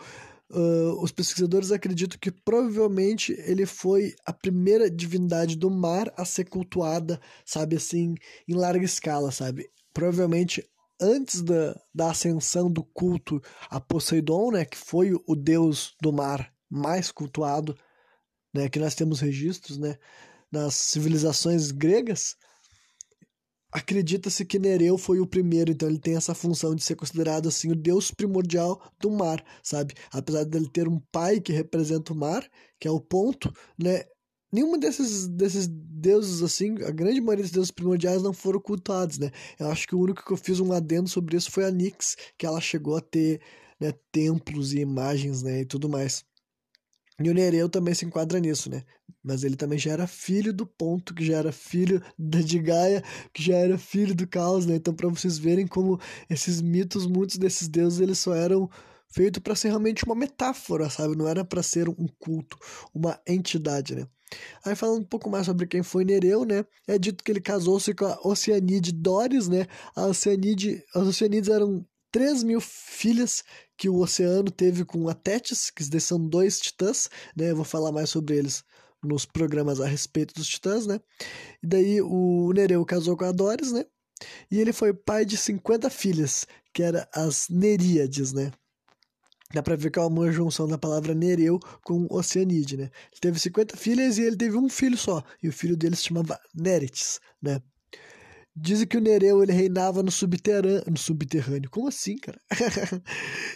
uh, 0.51 1.01
os 1.01 1.11
pesquisadores 1.11 1.71
acreditam 1.71 2.19
que 2.19 2.31
provavelmente 2.31 3.33
ele 3.45 3.65
foi 3.65 4.13
a 4.25 4.33
primeira 4.33 4.91
divindade 4.91 5.55
do 5.55 5.69
mar 5.69 6.11
a 6.17 6.25
ser 6.25 6.45
cultuada, 6.45 7.19
sabe, 7.45 7.77
assim, 7.77 8.15
em 8.47 8.53
larga 8.53 8.83
escala, 8.83 9.31
sabe? 9.31 9.69
Provavelmente 9.93 10.63
antes 10.99 11.41
da, 11.41 11.79
da 11.93 12.11
ascensão 12.11 12.71
do 12.71 12.83
culto 12.83 13.41
a 13.69 13.79
Poseidon, 13.79 14.51
né, 14.51 14.65
que 14.65 14.77
foi 14.77 15.13
o 15.13 15.35
deus 15.35 15.95
do 16.01 16.11
mar 16.11 16.51
mais 16.69 17.11
cultuado, 17.11 17.77
né, 18.53 18.67
que 18.67 18.79
nós 18.79 18.95
temos 18.95 19.19
registros, 19.19 19.77
né, 19.77 19.97
nas 20.51 20.75
civilizações 20.75 21.71
gregas, 21.71 22.35
acredita-se 23.71 24.45
que 24.45 24.59
Nereu 24.59 24.97
foi 24.97 25.19
o 25.19 25.27
primeiro, 25.27 25.71
então 25.71 25.89
ele 25.89 25.99
tem 25.99 26.15
essa 26.15 26.33
função 26.33 26.73
de 26.73 26.83
ser 26.83 26.95
considerado 26.95 27.47
assim 27.47 27.71
o 27.71 27.75
deus 27.75 28.11
primordial 28.11 28.81
do 28.99 29.11
mar, 29.11 29.43
sabe? 29.61 29.93
Apesar 30.11 30.43
dele 30.45 30.69
ter 30.69 30.87
um 30.87 30.99
pai 31.11 31.39
que 31.39 31.51
representa 31.51 32.13
o 32.13 32.15
mar, 32.15 32.47
que 32.79 32.87
é 32.87 32.91
o 32.91 32.99
ponto, 32.99 33.51
né? 33.77 34.03
Nenhum 34.51 34.79
desses, 34.79 35.27
desses 35.27 35.67
deuses, 35.67 36.41
assim, 36.41 36.81
a 36.83 36.91
grande 36.91 37.19
maioria 37.19 37.43
dos 37.43 37.51
deuses 37.51 37.71
primordiais 37.71 38.23
não 38.23 38.31
foram 38.31 38.61
cultuados, 38.61 39.17
né? 39.17 39.29
Eu 39.59 39.67
acho 39.69 39.85
que 39.85 39.93
o 39.93 39.99
único 39.99 40.23
que 40.25 40.31
eu 40.31 40.37
fiz 40.37 40.61
um 40.61 40.71
adendo 40.71 41.09
sobre 41.09 41.35
isso 41.35 41.51
foi 41.51 41.65
a 41.65 41.71
Nix, 41.71 42.15
que 42.37 42.45
ela 42.45 42.61
chegou 42.61 42.95
a 42.95 43.01
ter 43.01 43.41
né, 43.79 43.91
templos 44.11 44.73
e 44.73 44.79
imagens, 44.79 45.43
né, 45.43 45.61
e 45.61 45.65
tudo 45.65 45.89
mais. 45.89 46.23
E 47.19 47.29
o 47.29 47.33
Nereu 47.33 47.67
também 47.67 47.95
se 47.95 48.05
enquadra 48.05 48.39
nisso, 48.39 48.69
né? 48.69 48.83
Mas 49.23 49.43
ele 49.43 49.55
também 49.55 49.79
já 49.79 49.91
era 49.91 50.05
filho 50.05 50.53
do 50.53 50.67
ponto, 50.67 51.15
que 51.15 51.25
já 51.25 51.37
era 51.37 51.51
filho 51.51 52.01
de 52.17 52.59
Gaia, 52.59 53.03
que 53.33 53.41
já 53.41 53.55
era 53.55 53.77
filho 53.77 54.13
do 54.13 54.27
caos, 54.27 54.65
né? 54.67 54.75
Então, 54.75 54.93
para 54.93 55.09
vocês 55.09 55.37
verem 55.37 55.65
como 55.65 55.99
esses 56.29 56.61
mitos, 56.61 57.07
muitos 57.07 57.37
desses 57.37 57.67
deuses, 57.67 57.99
eles 57.99 58.19
só 58.19 58.35
eram 58.35 58.69
feitos 59.09 59.41
para 59.41 59.55
ser 59.55 59.69
realmente 59.69 60.05
uma 60.05 60.15
metáfora, 60.15 60.89
sabe? 60.89 61.15
Não 61.15 61.27
era 61.27 61.43
para 61.43 61.63
ser 61.63 61.89
um 61.89 62.07
culto, 62.19 62.57
uma 62.93 63.19
entidade, 63.27 63.95
né? 63.95 64.07
Aí 64.63 64.75
falando 64.75 65.01
um 65.01 65.05
pouco 65.05 65.29
mais 65.29 65.45
sobre 65.45 65.65
quem 65.65 65.81
foi 65.81 66.05
Nereu, 66.05 66.45
né? 66.45 66.65
É 66.87 66.99
dito 66.99 67.23
que 67.23 67.31
ele 67.31 67.41
casou-se 67.41 67.93
com 67.93 68.05
a 68.05 68.19
Oceanide 68.23 68.91
Doris, 68.91 69.47
né? 69.47 69.65
A 69.95 70.05
Oceanide, 70.05 70.83
as 70.93 71.07
Oceanides 71.07 71.49
eram 71.49 71.85
3 72.11 72.43
mil 72.43 72.59
filhas 72.61 73.43
que 73.77 73.87
o 73.87 73.99
oceano 73.99 74.49
teve 74.49 74.83
com 74.83 75.07
a 75.07 75.13
Tétis, 75.13 75.69
que 75.69 75.83
são 75.99 76.19
dois 76.19 76.59
titãs, 76.59 77.09
né? 77.35 77.51
Eu 77.51 77.55
vou 77.55 77.65
falar 77.65 77.91
mais 77.91 78.09
sobre 78.09 78.35
eles 78.35 78.63
nos 79.03 79.25
programas 79.25 79.79
a 79.79 79.85
respeito 79.85 80.33
dos 80.33 80.47
titãs, 80.47 80.87
né? 80.87 80.99
E 81.61 81.67
daí 81.67 82.01
o 82.01 82.51
Nereu 82.53 82.83
casou 82.85 83.15
com 83.15 83.25
a 83.25 83.31
Doris, 83.31 83.71
né? 83.71 83.85
E 84.49 84.59
ele 84.59 84.73
foi 84.73 84.93
pai 84.93 85.25
de 85.25 85.37
50 85.37 85.89
filhas, 85.89 86.47
que 86.73 86.81
eram 86.81 87.05
as 87.13 87.47
Neríades, 87.49 88.33
né? 88.33 88.51
Dá 89.53 89.63
pra 89.63 89.75
ver 89.77 89.91
que 89.91 89.99
é 89.99 90.01
uma 90.01 90.29
junção 90.31 90.67
da 90.67 90.77
palavra 90.77 91.13
Nereu 91.13 91.59
com 91.83 92.05
Oceanide, 92.09 92.75
né? 92.75 92.89
Ele 93.11 93.21
teve 93.21 93.39
50 93.39 93.77
filhas 93.77 94.17
e 94.17 94.23
ele 94.23 94.35
teve 94.35 94.57
um 94.57 94.67
filho 94.67 94.97
só. 94.97 95.23
E 95.41 95.47
o 95.47 95.53
filho 95.53 95.77
dele 95.77 95.95
se 95.95 96.03
chamava 96.03 96.37
Néretes, 96.53 97.21
né? 97.41 97.61
Dizem 98.59 98.87
que 98.87 98.97
o 98.97 99.01
Nereu 99.01 99.43
ele 99.43 99.51
reinava 99.51 100.01
no 100.01 100.09
subterrâneo. 100.09 100.83
No 100.89 100.97
subterrâneo. 100.97 101.69
Como 101.69 101.87
assim, 101.87 102.15
cara? 102.17 102.41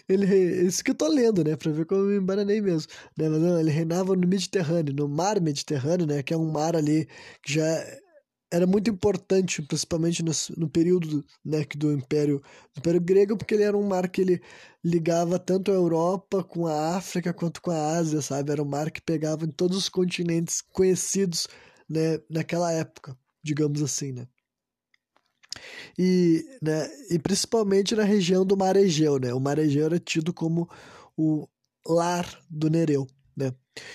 ele 0.07 0.25
Isso 0.67 0.83
que 0.83 0.91
eu 0.91 0.95
tô 0.95 1.07
lendo, 1.07 1.43
né? 1.43 1.55
Pra 1.55 1.71
ver 1.71 1.85
como 1.85 2.01
eu 2.01 2.07
me 2.07 2.17
embaranei 2.17 2.61
mesmo. 2.61 2.91
Né? 3.17 3.27
Mas 3.27 3.41
não, 3.41 3.59
ele 3.59 3.71
reinava 3.71 4.15
no 4.15 4.27
Mediterrâneo, 4.27 4.93
no 4.93 5.07
mar 5.09 5.41
Mediterrâneo, 5.41 6.05
né? 6.05 6.21
Que 6.21 6.35
é 6.35 6.37
um 6.37 6.51
mar 6.51 6.75
ali 6.75 7.07
que 7.41 7.53
já 7.53 7.83
era 8.51 8.67
muito 8.67 8.91
importante, 8.91 9.61
principalmente 9.63 10.21
no, 10.21 10.31
no 10.57 10.69
período 10.69 11.25
né, 11.43 11.65
do 11.75 11.91
Império, 11.93 12.39
do 12.75 12.79
Império 12.79 13.01
Grego, 13.01 13.37
porque 13.37 13.55
ele 13.55 13.63
era 13.63 13.77
um 13.77 13.87
mar 13.87 14.07
que 14.09 14.21
ele 14.21 14.41
ligava 14.83 15.39
tanto 15.39 15.71
a 15.71 15.73
Europa 15.73 16.43
com 16.43 16.67
a 16.67 16.95
África 16.97 17.33
quanto 17.33 17.61
com 17.61 17.71
a 17.71 17.97
Ásia, 17.97 18.21
sabe? 18.21 18.51
Era 18.51 18.61
um 18.61 18.65
mar 18.65 18.91
que 18.91 19.01
pegava 19.01 19.45
em 19.45 19.51
todos 19.51 19.77
os 19.77 19.89
continentes 19.89 20.61
conhecidos 20.61 21.47
né, 21.89 22.19
naquela 22.29 22.71
época, 22.71 23.17
digamos 23.41 23.81
assim, 23.81 24.11
né? 24.11 24.27
E, 25.97 26.45
né, 26.61 26.89
e 27.09 27.19
principalmente 27.19 27.95
na 27.95 28.03
região 28.03 28.45
do 28.45 28.57
Mar 28.57 28.75
Egeu, 28.75 29.19
né? 29.19 29.33
O 29.33 29.39
Mar 29.39 29.59
Egeu 29.59 29.85
era 29.85 29.99
tido 29.99 30.33
como 30.33 30.69
o 31.17 31.47
lar 31.85 32.27
do 32.49 32.69
Nereu, 32.69 33.07
né? 33.35 33.53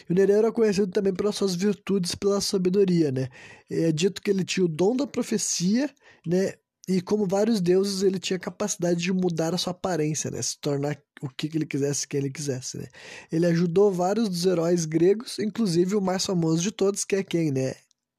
E 0.08 0.12
o 0.12 0.14
Nereu 0.14 0.38
era 0.38 0.52
conhecido 0.52 0.88
também 0.88 1.14
pelas 1.14 1.36
suas 1.36 1.54
virtudes, 1.54 2.14
pela 2.14 2.40
sabedoria, 2.40 3.10
né? 3.10 3.28
É 3.70 3.92
dito 3.92 4.20
que 4.22 4.30
ele 4.30 4.44
tinha 4.44 4.64
o 4.64 4.68
dom 4.68 4.96
da 4.96 5.06
profecia, 5.06 5.90
né? 6.26 6.54
E 6.88 7.00
como 7.00 7.26
vários 7.26 7.60
deuses, 7.60 8.02
ele 8.02 8.18
tinha 8.18 8.38
capacidade 8.38 9.00
de 9.00 9.12
mudar 9.12 9.52
a 9.52 9.58
sua 9.58 9.72
aparência, 9.72 10.30
né? 10.30 10.40
Se 10.40 10.56
tornar 10.60 10.96
o 11.20 11.28
que 11.28 11.50
ele 11.52 11.66
quisesse, 11.66 12.06
quem 12.06 12.20
ele 12.20 12.30
quisesse, 12.30 12.78
né? 12.78 12.86
Ele 13.32 13.46
ajudou 13.46 13.90
vários 13.90 14.28
dos 14.28 14.46
heróis 14.46 14.84
gregos, 14.84 15.38
inclusive 15.38 15.96
o 15.96 16.00
mais 16.00 16.24
famoso 16.24 16.62
de 16.62 16.70
todos, 16.70 17.04
que 17.04 17.16
é 17.16 17.24
quem, 17.24 17.50
né? 17.50 17.74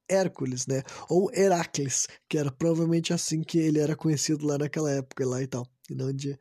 Hércules, 0.10 0.68
né? 0.68 0.84
Ou 1.10 1.32
Heracles, 1.34 2.08
que 2.30 2.38
era 2.38 2.52
provavelmente 2.52 3.14
assim 3.14 3.42
que 3.42 3.58
ele 3.58 3.80
era 3.80 3.96
conhecido 3.96 4.46
lá 4.46 4.58
naquela 4.58 4.92
época 4.92 5.26
lá 5.26 5.42
e 5.42 5.48
tal, 5.48 5.68
e 5.90 5.96
não 5.96 6.12
de 6.14 6.38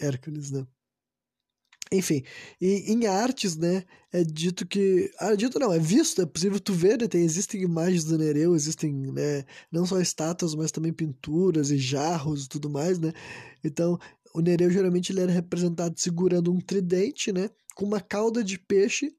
Hércules, 0.00 0.50
né? 0.50 0.66
Enfim, 1.92 2.24
e 2.60 2.92
em 2.92 3.06
artes, 3.06 3.56
né, 3.56 3.84
é 4.12 4.24
dito 4.24 4.66
que. 4.66 5.10
Ah, 5.20 5.36
dito 5.36 5.58
não, 5.58 5.72
é 5.72 5.78
visto, 5.78 6.20
é 6.20 6.26
possível 6.26 6.58
tu 6.58 6.72
ver, 6.72 6.98
né? 7.00 7.06
Tem, 7.06 7.22
existem 7.22 7.62
imagens 7.62 8.02
do 8.04 8.18
Nereu, 8.18 8.56
existem, 8.56 8.92
né, 9.12 9.44
não 9.70 9.86
só 9.86 10.00
estátuas, 10.00 10.54
mas 10.54 10.72
também 10.72 10.92
pinturas 10.92 11.70
e 11.70 11.78
jarros 11.78 12.44
e 12.44 12.48
tudo 12.48 12.68
mais, 12.68 12.98
né? 12.98 13.12
Então, 13.62 13.98
o 14.34 14.40
Nereu 14.40 14.70
geralmente 14.70 15.12
ele 15.12 15.20
era 15.20 15.32
representado 15.32 15.98
segurando 15.98 16.52
um 16.52 16.60
tridente, 16.60 17.32
né? 17.32 17.50
Com 17.76 17.86
uma 17.86 18.00
cauda 18.00 18.42
de 18.42 18.58
peixe 18.58 19.14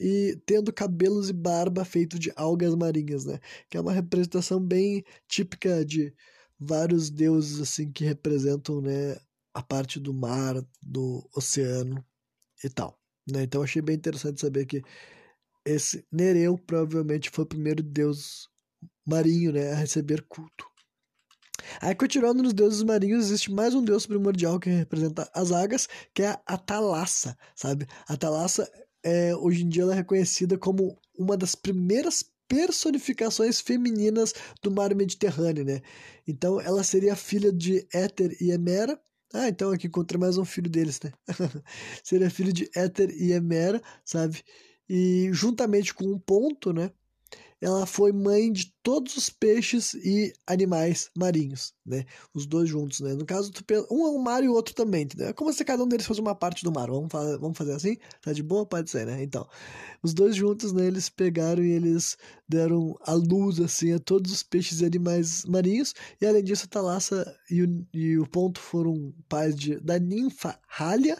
e 0.00 0.40
tendo 0.46 0.72
cabelos 0.72 1.28
e 1.28 1.32
barba 1.34 1.84
feito 1.84 2.18
de 2.18 2.32
algas 2.34 2.74
marinhas, 2.74 3.26
né? 3.26 3.38
Que 3.68 3.76
é 3.76 3.80
uma 3.80 3.92
representação 3.92 4.58
bem 4.58 5.04
típica 5.28 5.84
de 5.84 6.14
vários 6.58 7.10
deuses, 7.10 7.60
assim, 7.60 7.92
que 7.92 8.04
representam, 8.04 8.80
né? 8.80 9.18
A 9.52 9.62
parte 9.62 10.00
do 10.00 10.14
mar, 10.14 10.54
do 10.82 11.28
oceano 11.36 12.02
e 12.64 12.70
tal. 12.70 12.98
Né? 13.30 13.42
Então 13.42 13.62
achei 13.62 13.82
bem 13.82 13.96
interessante 13.96 14.40
saber 14.40 14.64
que 14.64 14.82
esse 15.64 16.04
Nereu 16.10 16.56
provavelmente 16.56 17.28
foi 17.30 17.44
o 17.44 17.48
primeiro 17.48 17.82
deus 17.82 18.48
marinho 19.06 19.52
né, 19.52 19.72
a 19.72 19.76
receber 19.76 20.22
culto. 20.28 20.64
Aí, 21.80 21.94
continuando 21.94 22.42
nos 22.42 22.52
deuses 22.54 22.82
marinhos, 22.82 23.26
existe 23.26 23.52
mais 23.52 23.74
um 23.74 23.84
deus 23.84 24.06
primordial 24.06 24.58
que 24.58 24.70
representa 24.70 25.30
as 25.34 25.52
águas, 25.52 25.88
que 26.14 26.22
é 26.22 26.38
a 26.46 26.56
Thalassa, 26.56 27.36
sabe? 27.54 27.86
A 28.08 28.16
Thalassa, 28.16 28.70
é, 29.02 29.34
hoje 29.36 29.64
em 29.64 29.68
dia, 29.68 29.82
ela 29.82 29.92
é 29.92 29.96
reconhecida 29.96 30.58
como 30.58 30.98
uma 31.16 31.36
das 31.36 31.54
primeiras 31.54 32.24
personificações 32.48 33.60
femininas 33.60 34.34
do 34.62 34.70
mar 34.70 34.94
Mediterrâneo, 34.94 35.64
né? 35.64 35.80
Então, 36.26 36.60
ela 36.60 36.82
seria 36.82 37.14
filha 37.14 37.52
de 37.52 37.86
Éter 37.92 38.36
e 38.40 38.50
Hemera, 38.50 39.00
ah, 39.32 39.48
então 39.48 39.70
aqui 39.70 39.86
encontrei 39.86 40.18
mais 40.18 40.36
um 40.38 40.44
filho 40.44 40.68
deles, 40.68 41.00
né? 41.02 41.12
Seria 42.02 42.28
filho 42.28 42.52
de 42.52 42.68
Éter 42.74 43.10
e 43.10 43.32
Emera, 43.32 43.80
sabe? 44.04 44.42
E 44.88 45.30
juntamente 45.32 45.94
com 45.94 46.04
um 46.04 46.18
ponto, 46.18 46.72
né? 46.72 46.90
Ela 47.60 47.84
foi 47.84 48.10
mãe 48.10 48.50
de 48.50 48.72
todos 48.82 49.16
os 49.16 49.28
peixes 49.28 49.92
e 49.94 50.32
animais 50.46 51.10
marinhos, 51.16 51.74
né? 51.84 52.06
Os 52.34 52.46
dois 52.46 52.68
juntos, 52.68 53.00
né? 53.00 53.12
No 53.12 53.26
caso, 53.26 53.52
um 53.90 54.06
é 54.06 54.10
um 54.10 54.18
mar 54.18 54.42
e 54.42 54.48
o 54.48 54.54
outro 54.54 54.74
também, 54.74 55.02
entendeu? 55.02 55.28
É 55.28 55.32
como 55.32 55.52
se 55.52 55.64
cada 55.64 55.84
um 55.84 55.88
deles 55.88 56.06
fosse 56.06 56.20
uma 56.20 56.34
parte 56.34 56.64
do 56.64 56.72
mar. 56.72 56.88
Vamos, 56.88 57.56
fazer, 57.56 57.72
assim? 57.72 57.98
Tá 58.22 58.32
de 58.32 58.42
boa? 58.42 58.64
Pode 58.64 58.88
ser, 58.88 59.04
né? 59.04 59.22
Então, 59.22 59.46
os 60.02 60.14
dois 60.14 60.34
juntos, 60.34 60.72
né? 60.72 60.86
Eles 60.86 61.10
pegaram 61.10 61.62
e 61.62 61.70
eles 61.70 62.16
deram 62.48 62.96
a 63.02 63.12
luz, 63.12 63.60
assim, 63.60 63.92
a 63.92 63.98
todos 63.98 64.32
os 64.32 64.42
peixes 64.42 64.80
e 64.80 64.86
animais 64.86 65.44
marinhos. 65.44 65.94
E 66.20 66.26
além 66.26 66.42
disso, 66.42 66.64
a 66.64 66.68
Thalassa 66.68 67.36
e 67.50 67.62
o, 67.62 67.86
e 67.92 68.18
o 68.18 68.26
Ponto 68.26 68.58
foram 68.58 69.12
pais 69.28 69.54
de, 69.54 69.78
da 69.80 69.98
ninfa 69.98 70.58
Halia, 70.78 71.18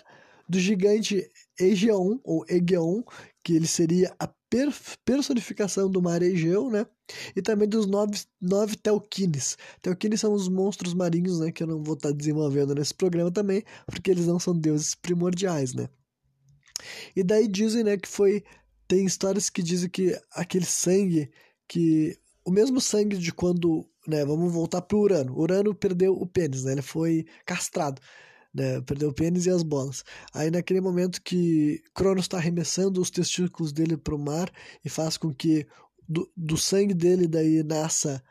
do 0.48 0.58
gigante 0.58 1.30
Egeon, 1.58 2.18
ou 2.24 2.44
Egeon, 2.48 3.02
que 3.44 3.54
ele 3.54 3.66
seria 3.66 4.14
a 4.18 4.26
personificação 5.04 5.88
do 5.88 6.02
mar 6.02 6.22
Egeu, 6.22 6.68
né? 6.68 6.84
E 7.36 7.40
também 7.40 7.68
dos 7.68 7.86
nove, 7.86 8.20
nove 8.40 8.76
Telquines. 8.76 9.56
Telquines 9.80 10.20
são 10.20 10.32
os 10.32 10.48
monstros 10.48 10.92
marinhos, 10.92 11.38
né? 11.38 11.52
Que 11.52 11.62
eu 11.62 11.68
não 11.68 11.82
vou 11.82 11.94
estar 11.94 12.10
tá 12.10 12.14
desenvolvendo 12.14 12.74
nesse 12.74 12.92
programa 12.92 13.30
também, 13.30 13.62
porque 13.86 14.10
eles 14.10 14.26
não 14.26 14.38
são 14.38 14.56
deuses 14.56 14.94
primordiais, 14.94 15.72
né? 15.72 15.88
E 17.14 17.22
daí 17.22 17.46
dizem, 17.46 17.84
né, 17.84 17.96
que 17.96 18.08
foi... 18.08 18.42
Tem 18.88 19.06
histórias 19.06 19.48
que 19.48 19.62
dizem 19.62 19.88
que 19.88 20.18
aquele 20.32 20.64
sangue 20.64 21.30
que... 21.68 22.18
O 22.44 22.50
mesmo 22.50 22.80
sangue 22.80 23.16
de 23.16 23.32
quando... 23.32 23.86
Né, 24.08 24.24
vamos 24.24 24.52
voltar 24.52 24.82
pro 24.82 24.98
Urano. 24.98 25.38
Urano 25.38 25.74
perdeu 25.74 26.14
o 26.14 26.26
pênis, 26.26 26.64
né? 26.64 26.72
Ele 26.72 26.82
foi 26.82 27.26
castrado 27.44 28.00
né? 28.54 28.80
Perdeu 28.82 29.10
o 29.10 29.14
pênis 29.14 29.46
e 29.46 29.50
as 29.50 29.62
bolas. 29.62 30.04
Aí 30.32 30.50
naquele 30.50 30.80
momento 30.80 31.22
que 31.22 31.82
Cronos 31.94 32.24
está 32.24 32.36
arremessando 32.38 33.00
os 33.00 33.10
testículos 33.10 33.72
dele 33.72 33.96
para 33.96 34.14
o 34.14 34.18
mar 34.18 34.50
e 34.84 34.88
faz 34.88 35.16
com 35.16 35.32
que 35.32 35.66
do, 36.08 36.30
do 36.36 36.56
sangue 36.56 36.94
dele 36.94 37.28
daí 37.28 37.62
nasça 37.62 38.22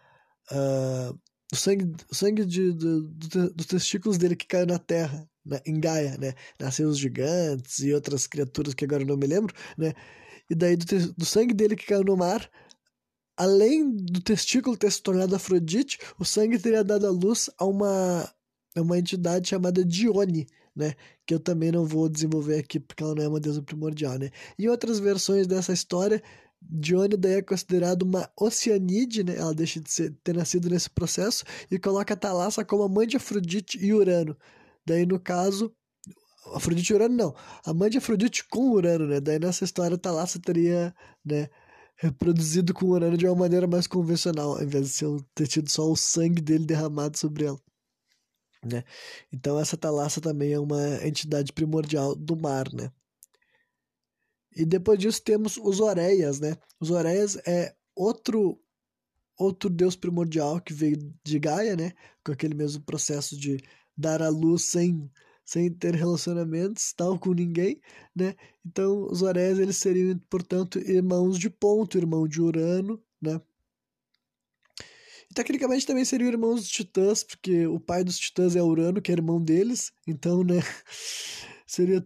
uh, 0.51 1.17
o 1.51 1.55
sangue, 1.55 1.91
o 2.11 2.15
sangue 2.15 2.45
de, 2.45 2.73
do, 2.73 3.03
do, 3.07 3.53
dos 3.53 3.65
testículos 3.65 4.17
dele 4.17 4.35
que 4.35 4.45
caiu 4.45 4.67
na 4.67 4.77
terra, 4.77 5.27
né? 5.45 5.59
em 5.65 5.79
Gaia, 5.79 6.17
né? 6.17 6.33
Nasceu 6.59 6.88
os 6.88 6.99
gigantes 6.99 7.79
e 7.79 7.93
outras 7.93 8.27
criaturas 8.27 8.73
que 8.73 8.85
agora 8.85 9.03
não 9.03 9.17
me 9.17 9.25
lembro, 9.25 9.53
né? 9.77 9.93
E 10.49 10.55
daí 10.55 10.75
do, 10.75 11.13
do 11.13 11.25
sangue 11.25 11.53
dele 11.53 11.75
que 11.75 11.85
caiu 11.88 12.03
no 12.03 12.17
mar, 12.17 12.49
além 13.35 13.89
do 13.89 14.21
testículo 14.21 14.77
ter 14.77 14.91
se 14.91 15.01
tornado 15.01 15.35
Afrodite, 15.35 15.97
o 16.19 16.25
sangue 16.25 16.59
teria 16.59 16.83
dado 16.83 17.07
a 17.07 17.11
luz 17.11 17.49
a 17.57 17.65
uma 17.65 18.31
é 18.75 18.81
uma 18.81 18.97
entidade 18.97 19.49
chamada 19.49 19.83
Dione, 19.83 20.47
né? 20.75 20.93
Que 21.25 21.33
eu 21.33 21.39
também 21.39 21.71
não 21.71 21.85
vou 21.85 22.09
desenvolver 22.09 22.59
aqui 22.59 22.79
porque 22.79 23.03
ela 23.03 23.15
não 23.15 23.23
é 23.23 23.27
uma 23.27 23.39
deusa 23.39 23.61
primordial, 23.61 24.17
né? 24.17 24.29
Em 24.57 24.67
outras 24.67 24.99
versões 24.99 25.47
dessa 25.47 25.73
história, 25.73 26.21
Dione 26.61 27.15
daí 27.17 27.35
é 27.35 27.41
considerada 27.41 28.03
uma 28.03 28.29
Oceanide, 28.39 29.23
né? 29.23 29.35
Ela 29.38 29.53
deixa 29.53 29.79
de 29.79 29.91
ser, 29.91 30.15
ter 30.23 30.35
nascido 30.35 30.69
nesse 30.69 30.89
processo 30.89 31.43
e 31.71 31.79
coloca 31.79 32.13
a 32.13 32.17
Thalassa 32.17 32.65
como 32.65 32.83
a 32.83 32.89
mãe 32.89 33.07
de 33.07 33.17
Afrodite 33.17 33.77
e 33.83 33.93
Urano. 33.93 34.38
Daí, 34.85 35.05
no 35.05 35.19
caso, 35.19 35.73
Afrodite 36.53 36.91
e 36.91 36.95
Urano 36.95 37.15
não. 37.15 37.35
A 37.65 37.73
mãe 37.73 37.89
de 37.89 37.97
Afrodite 37.97 38.45
com 38.49 38.71
Urano, 38.71 39.07
né? 39.07 39.19
Daí 39.19 39.39
nessa 39.39 39.63
história, 39.63 39.95
a 39.95 39.97
Thalassa 39.97 40.39
teria, 40.39 40.93
né? 41.25 41.49
Reproduzido 41.95 42.73
com 42.73 42.88
Urano 42.88 43.17
de 43.17 43.27
uma 43.27 43.35
maneira 43.35 43.67
mais 43.67 43.88
convencional, 43.88 44.53
ao 44.53 44.63
invés 44.63 44.97
de 44.97 45.05
ter 45.35 45.47
tido 45.47 45.69
só 45.69 45.89
o 45.89 45.95
sangue 45.97 46.41
dele 46.41 46.65
derramado 46.65 47.17
sobre 47.17 47.45
ela. 47.45 47.59
Né? 48.65 48.83
Então 49.31 49.59
essa 49.59 49.77
Thalassa 49.77 50.19
também 50.19 50.51
é 50.53 50.59
uma 50.59 51.05
entidade 51.05 51.53
primordial 51.53 52.15
do 52.15 52.35
mar, 52.35 52.71
né? 52.73 52.91
E 54.55 54.65
depois 54.65 54.99
disso 54.99 55.21
temos 55.23 55.57
os 55.57 55.79
Oreias, 55.79 56.39
né? 56.39 56.57
Os 56.79 56.91
Oreias 56.91 57.37
é 57.47 57.75
outro 57.95 58.59
outro 59.37 59.69
deus 59.69 59.95
primordial 59.95 60.59
que 60.59 60.73
veio 60.73 60.97
de 61.23 61.39
Gaia, 61.39 61.75
né? 61.75 61.93
Com 62.25 62.33
aquele 62.33 62.53
mesmo 62.53 62.83
processo 62.83 63.37
de 63.37 63.57
dar 63.97 64.21
a 64.21 64.29
luz 64.29 64.63
sem 64.63 65.09
sem 65.45 65.71
ter 65.73 65.95
relacionamentos 65.95 66.93
tal 66.93 67.17
com 67.17 67.33
ninguém, 67.33 67.81
né? 68.15 68.35
Então 68.65 69.07
os 69.09 69.21
Oreias 69.21 69.57
eles 69.59 69.77
seriam, 69.77 70.17
portanto, 70.29 70.79
irmãos 70.79 71.39
de 71.39 71.49
Ponto, 71.49 71.97
irmão 71.97 72.27
de 72.27 72.41
Urano, 72.41 73.01
né? 73.21 73.41
Tecnicamente 75.33 75.86
também 75.86 76.03
seriam 76.03 76.29
irmãos 76.29 76.62
dos 76.62 76.69
Titãs, 76.69 77.24
porque 77.24 77.67
o 77.67 77.79
pai 77.79 78.03
dos 78.03 78.17
Titãs 78.17 78.55
é 78.55 78.63
Urano, 78.63 79.01
que 79.01 79.12
é 79.12 79.15
irmão 79.15 79.41
deles. 79.41 79.91
Então, 80.07 80.43
né? 80.43 80.55
Seria 81.67 82.05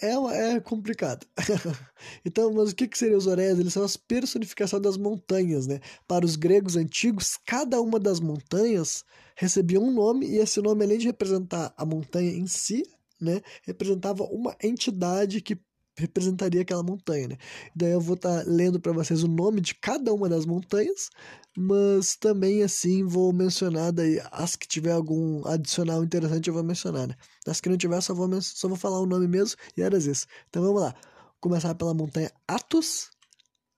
é, 0.00 0.54
é 0.54 0.60
complicado. 0.60 1.26
então, 2.24 2.52
mas 2.52 2.70
o 2.70 2.76
que, 2.76 2.86
que 2.86 2.98
seriam 2.98 3.18
os 3.18 3.26
Oreias? 3.26 3.58
Eles 3.58 3.72
são 3.72 3.82
as 3.82 3.96
personificações 3.96 4.82
das 4.82 4.96
montanhas, 4.96 5.66
né? 5.66 5.80
Para 6.06 6.24
os 6.24 6.36
gregos 6.36 6.76
antigos, 6.76 7.36
cada 7.44 7.80
uma 7.80 7.98
das 7.98 8.20
montanhas 8.20 9.04
recebia 9.34 9.80
um 9.80 9.92
nome, 9.92 10.26
e 10.26 10.38
esse 10.38 10.60
nome, 10.60 10.84
além 10.84 10.98
de 10.98 11.06
representar 11.06 11.74
a 11.76 11.84
montanha 11.84 12.30
em 12.30 12.46
si, 12.46 12.82
né, 13.20 13.42
representava 13.62 14.24
uma 14.24 14.56
entidade 14.62 15.40
que 15.40 15.58
representaria 15.96 16.62
aquela 16.62 16.82
montanha, 16.82 17.28
né? 17.28 17.36
Daí 17.74 17.92
eu 17.92 18.00
vou 18.00 18.14
estar 18.14 18.44
tá 18.44 18.50
lendo 18.50 18.78
para 18.80 18.92
vocês 18.92 19.22
o 19.22 19.28
nome 19.28 19.60
de 19.60 19.74
cada 19.74 20.12
uma 20.12 20.28
das 20.28 20.44
montanhas, 20.44 21.10
mas 21.56 22.16
também 22.16 22.62
assim 22.62 23.04
vou 23.04 23.32
mencionar 23.32 23.92
daí 23.92 24.20
as 24.30 24.56
que 24.56 24.68
tiver 24.68 24.92
algum 24.92 25.46
adicional 25.46 26.04
interessante 26.04 26.48
eu 26.48 26.54
vou 26.54 26.62
mencionar, 26.62 27.08
né? 27.08 27.14
As 27.46 27.60
que 27.60 27.68
não 27.68 27.76
tiver 27.76 28.00
só 28.00 28.14
vou 28.14 28.28
só 28.42 28.68
vou 28.68 28.76
falar 28.76 29.00
o 29.00 29.06
nome 29.06 29.26
mesmo 29.26 29.56
e 29.76 29.82
era 29.82 29.96
isso. 29.96 30.26
Então 30.48 30.62
vamos 30.62 30.82
lá. 30.82 30.94
Começar 31.40 31.74
pela 31.74 31.94
montanha 31.94 32.30
Athos, 32.48 33.10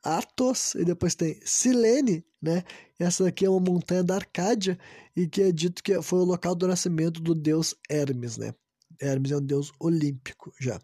Athos 0.03 0.75
e 0.75 0.85
depois 0.85 1.15
tem 1.15 1.41
Silene, 1.45 2.25
né? 2.43 2.65
Essa 2.99 3.25
daqui 3.25 3.45
é 3.47 3.51
uma 3.51 3.61
montanha 3.61 4.03
da 4.03 4.17
Arcádia 4.17 4.79
e 5.17 5.29
que 5.29 5.43
é 5.43 5.53
dito 5.53 5.83
que 5.83 6.01
foi 6.03 6.21
o 6.21 6.25
local 6.25 6.55
do 6.55 6.67
nascimento 6.67 7.21
do 7.21 7.35
deus 7.35 7.75
Hermes, 7.91 8.39
né? 8.39 8.55
Hermes 9.01 9.31
é 9.33 9.37
um 9.37 9.45
deus 9.45 9.73
olímpico 9.79 10.53
já. 10.61 10.81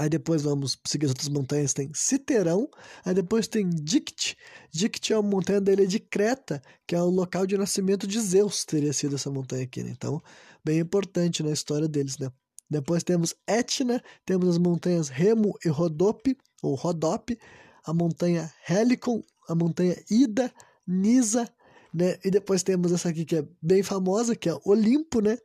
Aí 0.00 0.08
depois 0.08 0.40
vamos 0.40 0.78
seguir 0.86 1.04
as 1.04 1.10
outras 1.10 1.28
montanhas, 1.28 1.74
tem 1.74 1.90
Citerão. 1.92 2.70
Aí 3.04 3.12
depois 3.12 3.46
tem 3.46 3.68
Dicte. 3.68 4.34
Dicte 4.72 5.12
é 5.12 5.18
uma 5.18 5.28
montanha 5.28 5.60
da 5.60 5.74
ilha 5.74 5.86
de 5.86 6.00
Creta, 6.00 6.62
que 6.86 6.94
é 6.94 7.02
o 7.02 7.10
local 7.10 7.46
de 7.46 7.58
nascimento 7.58 8.06
de 8.06 8.18
Zeus, 8.18 8.64
teria 8.64 8.94
sido 8.94 9.16
essa 9.16 9.30
montanha 9.30 9.64
aqui, 9.64 9.82
né? 9.82 9.90
Então, 9.90 10.18
bem 10.64 10.78
importante 10.78 11.42
na 11.42 11.50
história 11.50 11.86
deles, 11.86 12.16
né? 12.16 12.32
Depois 12.70 13.02
temos 13.04 13.34
Etna, 13.46 14.02
temos 14.24 14.48
as 14.48 14.56
montanhas 14.56 15.10
Remo 15.10 15.54
e 15.62 15.68
Rodope, 15.68 16.34
ou 16.62 16.74
Rodope, 16.76 17.38
a 17.84 17.92
montanha 17.92 18.50
Helicon, 18.66 19.22
a 19.50 19.54
montanha 19.54 20.02
Ida, 20.10 20.50
Nisa, 20.86 21.46
né? 21.92 22.16
E 22.24 22.30
depois 22.30 22.62
temos 22.62 22.90
essa 22.90 23.10
aqui 23.10 23.26
que 23.26 23.36
é 23.36 23.44
bem 23.60 23.82
famosa, 23.82 24.34
que 24.34 24.48
é 24.48 24.58
Olimpo, 24.64 25.20
né? 25.20 25.36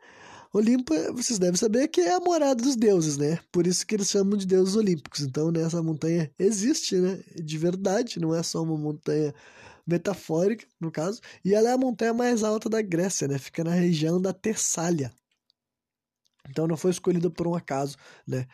Olimpo, 0.56 0.94
vocês 1.12 1.38
devem 1.38 1.58
saber 1.58 1.90
que 1.90 2.00
é 2.00 2.14
a 2.16 2.20
morada 2.22 2.64
dos 2.64 2.78
deuses, 2.78 3.18
né? 3.18 3.38
Por 3.52 3.68
isso 3.68 3.86
que 3.86 3.94
eles 3.94 4.10
chamam 4.10 4.38
de 4.38 4.48
deuses 4.48 4.78
olímpicos. 4.78 5.20
Então, 5.20 5.52
né, 5.52 5.62
essa 5.62 5.84
montanha 5.84 6.32
existe, 6.40 6.96
né? 6.96 7.22
De 7.36 7.58
verdade, 7.58 8.22
não 8.22 8.34
é 8.34 8.42
só 8.42 8.64
uma 8.64 8.78
montanha 8.78 9.36
metafórica, 9.86 10.66
no 10.80 10.90
caso. 10.90 11.20
E 11.44 11.54
ela 11.54 11.68
é 11.70 11.74
a 11.74 11.78
montanha 11.78 12.14
mais 12.14 12.42
alta 12.42 12.70
da 12.70 12.82
Grécia, 12.82 13.28
né? 13.28 13.38
Fica 13.38 13.66
na 13.66 13.72
região 13.74 14.22
da 14.22 14.32
Tessália. 14.32 15.12
Então 16.50 16.66
não 16.66 16.78
foi 16.78 16.92
escolhida 16.92 17.30
por 17.30 17.46
um 17.48 17.54
acaso, 17.54 17.98
né? 18.26 18.48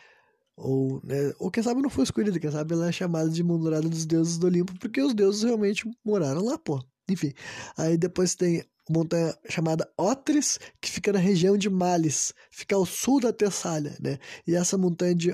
Ou, 0.58 1.00
né, 1.04 1.32
ou 1.38 1.52
quem 1.52 1.62
sabe 1.62 1.84
não 1.84 1.90
foi 1.90 2.04
escolhida, 2.04 2.40
quem 2.40 2.50
sabe 2.52 2.74
ela 2.74 2.90
é 2.90 2.92
chamada 2.92 3.30
de 3.30 3.44
morada 3.44 3.88
dos 3.88 4.08
deuses 4.08 4.40
do 4.40 4.48
Olimpo, 4.48 4.74
porque 4.80 5.02
os 5.04 5.14
deuses 5.14 5.44
realmente 5.44 5.88
moraram 6.04 6.44
lá, 6.44 6.58
pô. 6.58 6.84
Enfim, 7.08 7.32
aí 7.78 7.96
depois 7.96 8.34
tem 8.34 8.66
montanha 8.92 9.36
chamada 9.50 9.92
Otris, 9.98 10.60
que 10.80 10.90
fica 10.90 11.14
na 11.14 11.20
região 11.20 11.58
de 11.58 11.70
Males, 11.70 12.34
fica 12.52 12.76
ao 12.76 12.86
sul 12.86 13.20
da 13.20 13.34
Tessália, 13.34 13.98
né? 14.00 14.20
E 14.46 14.56
essa 14.56 14.78
montanha 14.78 15.16
de 15.16 15.34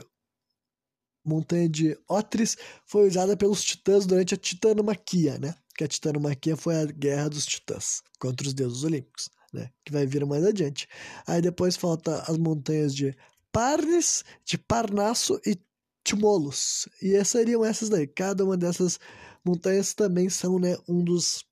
montanha 1.25 1.67
de 1.67 1.97
Otris 2.07 2.55
foi 2.85 3.07
usada 3.07 3.35
pelos 3.35 3.61
titãs 3.63 4.05
durante 4.05 4.33
a 4.33 4.37
Titanomaquia, 4.37 5.37
né? 5.37 5.53
Que 5.77 5.83
a 5.83 5.87
Titanomaquia 5.87 6.55
foi 6.55 6.75
a 6.77 6.85
guerra 6.85 7.29
dos 7.29 7.45
titãs 7.45 8.01
contra 8.19 8.47
os 8.47 8.53
deuses 8.53 8.83
olímpicos, 8.83 9.29
né? 9.53 9.69
Que 9.85 9.91
vai 9.91 10.05
vir 10.05 10.25
mais 10.25 10.45
adiante. 10.45 10.87
Aí 11.27 11.41
depois 11.41 11.75
falta 11.75 12.21
as 12.21 12.37
montanhas 12.37 12.95
de 12.95 13.15
Parnes, 13.51 14.23
de 14.45 14.57
Parnasso 14.57 15.39
e 15.45 15.57
Timolos. 16.03 16.87
E 17.01 17.13
essas 17.13 17.29
seriam 17.29 17.65
essas 17.65 17.89
daí. 17.89 18.07
Cada 18.07 18.45
uma 18.45 18.55
dessas 18.55 18.97
montanhas 19.43 19.93
também 19.93 20.29
são, 20.29 20.57
né, 20.59 20.77
um 20.87 21.03
dos 21.03 21.45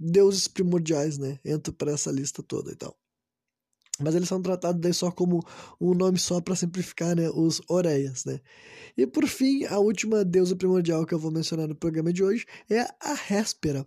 deuses 0.00 0.48
primordiais, 0.48 1.18
né? 1.18 1.38
Entra 1.44 1.72
para 1.72 1.92
essa 1.92 2.10
lista 2.10 2.42
toda 2.42 2.72
e 2.72 2.76
tal. 2.76 2.96
Mas 4.00 4.14
eles 4.14 4.28
são 4.28 4.40
tratados 4.40 4.80
daí 4.80 4.94
só 4.94 5.10
como 5.10 5.44
um 5.78 5.92
nome 5.92 6.18
só 6.18 6.40
para 6.40 6.56
simplificar, 6.56 7.14
né? 7.14 7.28
Os 7.28 7.60
Oreias, 7.68 8.24
né? 8.24 8.40
E 8.96 9.06
por 9.06 9.26
fim, 9.26 9.64
a 9.66 9.78
última 9.78 10.24
deusa 10.24 10.56
primordial 10.56 11.04
que 11.04 11.12
eu 11.12 11.18
vou 11.18 11.30
mencionar 11.30 11.68
no 11.68 11.74
programa 11.74 12.12
de 12.12 12.24
hoje 12.24 12.46
é 12.70 12.80
a 12.98 13.12
Réspera. 13.12 13.86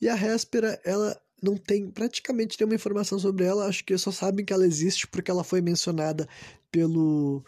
E 0.00 0.08
a 0.08 0.14
Réspera, 0.14 0.80
ela 0.84 1.16
não 1.40 1.56
tem 1.56 1.90
praticamente 1.90 2.56
nenhuma 2.58 2.74
informação 2.74 3.18
sobre 3.18 3.44
ela, 3.44 3.66
acho 3.66 3.84
que 3.84 3.96
só 3.96 4.10
sabem 4.10 4.44
que 4.44 4.52
ela 4.52 4.66
existe 4.66 5.06
porque 5.06 5.30
ela 5.30 5.42
foi 5.42 5.60
mencionada 5.60 6.28
pelo 6.70 7.44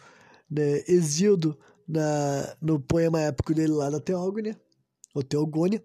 né, 0.49 0.83
Exildo 0.87 1.57
na, 1.87 2.55
no 2.61 2.79
poema 2.79 3.21
épico 3.21 3.53
dele 3.53 3.71
lá 3.71 3.89
da 3.89 3.99
Teógonia, 3.99 4.59
ou 5.13 5.23
Teogônia, 5.23 5.83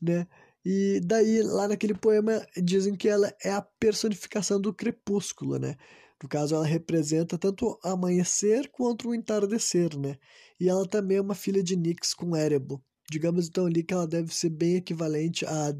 né? 0.00 0.26
E 0.64 1.00
daí, 1.02 1.42
lá 1.42 1.68
naquele 1.68 1.94
poema, 1.94 2.46
dizem 2.62 2.94
que 2.94 3.08
ela 3.08 3.32
é 3.42 3.50
a 3.50 3.62
personificação 3.62 4.60
do 4.60 4.74
crepúsculo, 4.74 5.58
né? 5.58 5.76
No 6.22 6.28
caso, 6.28 6.54
ela 6.54 6.66
representa 6.66 7.38
tanto 7.38 7.66
o 7.66 7.78
amanhecer 7.82 8.68
quanto 8.70 9.08
o 9.08 9.14
entardecer, 9.14 9.96
né? 9.98 10.18
E 10.58 10.68
ela 10.68 10.86
também 10.86 11.16
é 11.16 11.20
uma 11.20 11.34
filha 11.34 11.62
de 11.62 11.76
Nix 11.76 12.12
com 12.12 12.36
Erebo. 12.36 12.82
Digamos 13.10 13.48
então 13.48 13.66
ali 13.66 13.82
que 13.82 13.94
ela 13.94 14.06
deve 14.06 14.34
ser 14.34 14.50
bem 14.50 14.76
equivalente 14.76 15.44
a. 15.46 15.74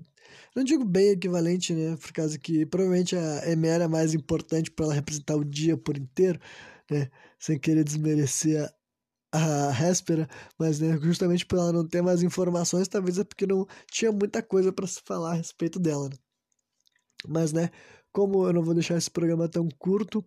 Não 0.56 0.64
digo 0.64 0.84
bem 0.84 1.10
equivalente, 1.10 1.74
né? 1.74 1.96
Por 1.96 2.12
causa 2.12 2.38
que 2.38 2.64
provavelmente 2.64 3.14
a 3.16 3.50
Emera 3.50 3.84
é 3.84 3.88
mais 3.88 4.14
importante 4.14 4.70
para 4.70 4.86
ela 4.86 4.94
representar 4.94 5.36
o 5.36 5.44
dia 5.44 5.76
por 5.76 5.96
inteiro, 5.98 6.40
né? 6.90 7.10
Sem 7.38 7.58
querer 7.58 7.84
desmerecer 7.84 8.68
a 9.32 9.70
Réspera, 9.70 10.28
mas 10.58 10.80
né, 10.80 10.98
justamente 11.00 11.46
por 11.46 11.58
ela 11.58 11.72
não 11.72 11.86
ter 11.86 12.02
mais 12.02 12.22
informações, 12.22 12.88
talvez 12.88 13.18
é 13.18 13.24
porque 13.24 13.46
não 13.46 13.66
tinha 13.90 14.10
muita 14.10 14.42
coisa 14.42 14.72
para 14.72 14.86
se 14.86 15.00
falar 15.04 15.32
a 15.32 15.34
respeito 15.34 15.78
dela. 15.78 16.08
Né? 16.08 16.16
Mas, 17.28 17.52
né, 17.52 17.70
como 18.12 18.46
eu 18.46 18.52
não 18.52 18.62
vou 18.62 18.74
deixar 18.74 18.96
esse 18.96 19.10
programa 19.10 19.48
tão 19.48 19.68
curto, 19.78 20.24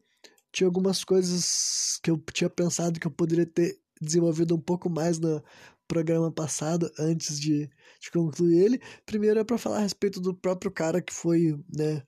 tinha 0.52 0.68
algumas 0.68 1.04
coisas 1.04 2.00
que 2.02 2.12
eu 2.12 2.18
tinha 2.32 2.50
pensado 2.50 3.00
que 3.00 3.08
eu 3.08 3.12
poderia 3.12 3.46
ter 3.46 3.78
desenvolvido 4.00 4.56
um 4.56 4.62
pouco 4.62 4.90
mais 4.90 5.20
no 5.20 5.44
programa 5.88 6.32
passado, 6.32 6.90
antes 6.98 7.40
de, 7.40 7.70
de 8.00 8.12
concluir 8.12 8.64
ele. 8.64 8.82
Primeiro 9.06 9.40
é 9.40 9.44
para 9.44 9.58
falar 9.58 9.78
a 9.78 9.82
respeito 9.82 10.22
do 10.22 10.34
próprio 10.34 10.72
cara 10.72 11.02
que 11.02 11.14
foi, 11.14 11.60
né, 11.76 12.04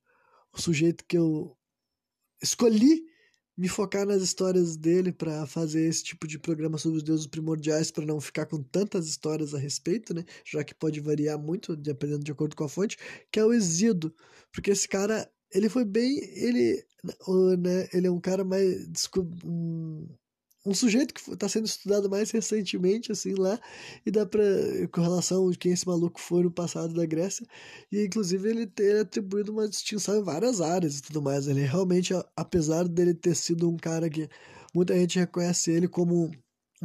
o 0.53 0.61
sujeito 0.61 1.03
que 1.05 1.17
eu 1.17 1.57
escolhi 2.41 3.03
me 3.57 3.67
focar 3.67 4.05
nas 4.05 4.21
histórias 4.21 4.75
dele 4.75 5.11
para 5.11 5.45
fazer 5.45 5.87
esse 5.87 6.03
tipo 6.03 6.27
de 6.27 6.37
programa 6.37 6.77
sobre 6.77 6.97
os 6.97 7.03
deuses 7.03 7.27
primordiais 7.27 7.91
para 7.91 8.05
não 8.05 8.19
ficar 8.19 8.45
com 8.45 8.61
tantas 8.61 9.07
histórias 9.07 9.53
a 9.53 9.57
respeito, 9.57 10.13
né? 10.13 10.25
Já 10.45 10.63
que 10.63 10.75
pode 10.75 10.99
variar 10.99 11.37
muito 11.37 11.75
dependendo 11.75 12.23
de 12.23 12.31
acordo 12.31 12.55
com 12.55 12.63
a 12.63 12.69
fonte, 12.69 12.97
que 13.31 13.39
é 13.39 13.45
o 13.45 13.53
Exído, 13.53 14.13
porque 14.51 14.71
esse 14.71 14.87
cara 14.87 15.29
ele 15.53 15.69
foi 15.69 15.85
bem, 15.85 16.19
ele, 16.35 16.83
né? 17.57 17.87
Ele 17.93 18.07
é 18.07 18.11
um 18.11 18.19
cara 18.19 18.43
mais 18.43 18.87
um, 19.45 20.07
um 20.65 20.73
sujeito 20.73 21.13
que 21.13 21.31
está 21.31 21.47
sendo 21.47 21.65
estudado 21.65 22.09
mais 22.09 22.31
recentemente, 22.31 23.11
assim, 23.11 23.35
lá, 23.35 23.59
e 24.05 24.11
dá 24.11 24.25
para 24.25 24.43
com 24.91 25.01
relação 25.01 25.47
a 25.49 25.55
quem 25.55 25.71
esse 25.71 25.87
maluco 25.87 26.19
foi 26.19 26.43
no 26.43 26.51
passado 26.51 26.93
da 26.93 27.05
Grécia, 27.05 27.45
e 27.91 28.03
inclusive 28.05 28.49
ele 28.49 28.65
ter 28.65 29.01
atribuído 29.01 29.51
uma 29.51 29.67
distinção 29.69 30.17
em 30.19 30.23
várias 30.23 30.61
áreas 30.61 30.97
e 30.97 31.01
tudo 31.03 31.21
mais. 31.21 31.47
Ele 31.47 31.61
realmente, 31.61 32.13
apesar 32.35 32.87
dele 32.87 33.13
ter 33.13 33.35
sido 33.35 33.69
um 33.69 33.77
cara 33.77 34.09
que 34.09 34.27
muita 34.73 34.95
gente 34.95 35.19
reconhece 35.19 35.71
ele 35.71 35.87
como 35.87 36.31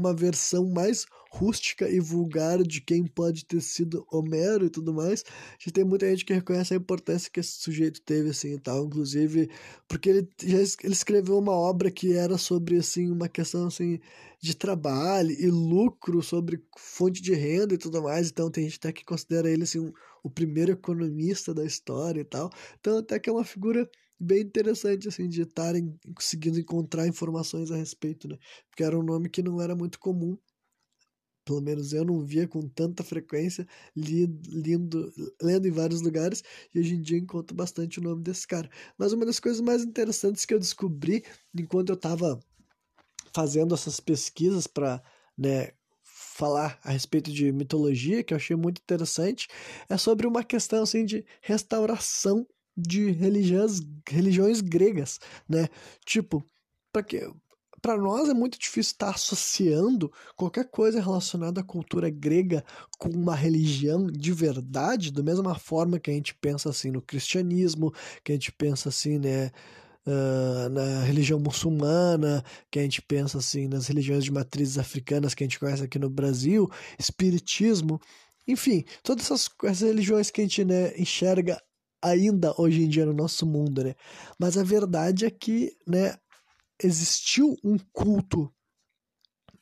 uma 0.01 0.15
versão 0.15 0.69
mais 0.69 1.07
rústica 1.31 1.89
e 1.89 2.01
vulgar 2.01 2.61
de 2.63 2.81
quem 2.81 3.07
pode 3.07 3.45
ter 3.45 3.61
sido 3.61 4.05
Homero 4.11 4.67
e 4.67 4.71
tudo 4.71 4.93
mais. 4.93 5.25
Já 5.59 5.71
tem 5.71 5.85
muita 5.85 6.09
gente 6.11 6.25
que 6.25 6.35
reconhece 6.35 6.75
a 6.75 6.77
importância 6.77 7.31
que 7.31 7.39
esse 7.39 7.53
sujeito 7.53 8.03
teve, 8.03 8.31
assim, 8.31 8.55
e 8.55 8.59
tal, 8.59 8.85
inclusive, 8.87 9.49
porque 9.87 10.11
ele 10.11 10.29
já 10.43 10.59
ele 10.59 10.93
escreveu 10.93 11.39
uma 11.39 11.53
obra 11.53 11.91
que 11.91 12.13
era 12.15 12.37
sobre, 12.37 12.79
assim, 12.79 13.11
uma 13.11 13.29
questão, 13.29 13.69
assim, 13.69 14.01
de 14.41 14.57
trabalho 14.57 15.31
e 15.31 15.49
lucro, 15.51 16.23
sobre 16.23 16.61
fonte 16.77 17.23
de 17.23 17.35
renda 17.35 17.75
e 17.75 17.79
tudo 17.79 18.03
mais, 18.03 18.29
então 18.31 18.51
tem 18.51 18.65
gente 18.65 18.79
até 18.79 18.93
que 18.93 19.05
considera 19.05 19.49
ele, 19.49 19.63
assim, 19.65 19.79
um, 19.79 19.93
o 20.23 20.31
primeiro 20.31 20.73
economista 20.73 21.55
da 21.55 21.65
história 21.65 22.21
e 22.21 22.25
tal, 22.25 22.51
então 22.81 22.99
até 22.99 23.19
que 23.19 23.29
é 23.31 23.33
uma 23.33 23.45
figura 23.45 23.89
bem 24.21 24.43
interessante, 24.43 25.09
assim, 25.09 25.29
de 25.29 25.43
estarem 25.43 25.99
conseguindo 26.15 26.61
encontrar 26.61 27.09
informações 27.09 27.71
a 27.71 27.77
respeito, 27.77 28.29
né? 28.29 28.37
Porque 28.69 28.85
era 28.85 28.99
um 28.99 29.03
nome 29.03 29.31
que 29.31 29.43
não 29.43 29.61
era 29.61 29.75
muito 29.75 29.99
comum. 29.99 30.37
Pelo 31.43 31.63
menos 31.63 31.93
eu 31.95 32.05
não 32.05 32.21
via 32.21 32.47
com 32.47 32.61
tanta 32.69 33.03
frequência, 33.03 33.67
lindo, 33.97 35.11
lendo 35.43 35.67
em 35.67 35.71
vários 35.71 36.03
lugares, 36.03 36.45
e 36.73 36.79
hoje 36.79 36.95
em 36.95 37.01
dia 37.01 37.19
encontro 37.19 37.57
bastante 37.57 37.99
o 37.99 38.03
nome 38.03 38.23
desse 38.23 38.47
cara. 38.47 38.71
Mas 38.99 39.13
uma 39.13 39.25
das 39.25 39.41
coisas 39.41 39.61
mais 39.61 39.83
interessantes 39.83 40.45
que 40.45 40.53
eu 40.53 40.59
descobri 40.59 41.25
enquanto 41.55 41.89
eu 41.89 41.95
estava 41.95 42.39
fazendo 43.35 43.75
essas 43.75 44.01
pesquisas 44.01 44.67
para 44.67 45.03
né, 45.37 45.73
falar 46.05 46.79
a 46.85 46.91
respeito 46.91 47.33
de 47.33 47.51
mitologia, 47.53 48.23
que 48.23 48.35
eu 48.35 48.37
achei 48.37 48.55
muito 48.55 48.81
interessante, 48.83 49.49
é 49.89 49.97
sobre 49.97 50.27
uma 50.27 50.45
questão 50.45 50.83
assim, 50.83 51.05
de 51.05 51.25
restauração 51.41 52.47
de 52.81 53.11
religiões, 53.11 53.81
religiões 54.09 54.61
gregas, 54.61 55.19
né? 55.49 55.69
Tipo, 56.05 56.45
para 56.93 57.03
que 57.03 57.31
para 57.81 57.97
nós 57.97 58.29
é 58.29 58.35
muito 58.35 58.59
difícil 58.59 58.93
estar 58.93 59.11
associando 59.11 60.13
qualquer 60.37 60.69
coisa 60.71 61.01
relacionada 61.01 61.61
à 61.61 61.65
cultura 61.65 62.11
grega 62.11 62.65
com 62.99 63.09
uma 63.09 63.35
religião 63.35 64.07
de 64.07 64.33
verdade, 64.33 65.11
da 65.11 65.23
mesma 65.23 65.55
forma 65.55 65.99
que 65.99 66.11
a 66.11 66.15
gente 66.15 66.35
pensa 66.35 66.69
assim 66.69 66.91
no 66.91 67.01
cristianismo, 67.01 67.93
que 68.23 68.33
a 68.33 68.35
gente 68.35 68.53
pensa 68.53 68.91
assim, 68.91 69.19
né, 69.19 69.51
uh, 70.07 70.69
na 70.69 71.03
religião 71.05 71.39
muçulmana, 71.39 72.45
que 72.71 72.79
a 72.79 72.83
gente 72.83 73.01
pensa 73.03 73.39
assim 73.39 73.67
nas 73.67 73.87
religiões 73.87 74.25
de 74.25 74.33
matrizes 74.33 74.79
africanas 74.79 75.35
que 75.35 75.43
a 75.43 75.47
gente 75.47 75.59
conhece 75.59 75.83
aqui 75.83 75.99
no 75.99 76.11
Brasil, 76.11 76.69
espiritismo, 76.99 78.01
enfim, 78.47 78.85
todas 79.03 79.25
essas, 79.25 79.49
essas 79.65 79.89
religiões 79.89 80.31
que 80.31 80.41
a 80.41 80.45
gente 80.45 80.65
né, 80.65 80.93
enxerga 80.99 81.61
ainda 82.03 82.55
hoje 82.59 82.83
em 82.83 82.89
dia 82.89 83.07
no 83.07 83.13
nosso 83.13 83.47
mundo, 83.47 83.85
né? 83.85 83.95
Mas 84.39 84.57
a 84.57 84.63
verdade 84.65 85.25
é 85.27 85.31
que, 85.31 85.73
né, 85.87 86.17
existiu 86.83 87.57
um 87.65 87.77
culto, 87.93 88.53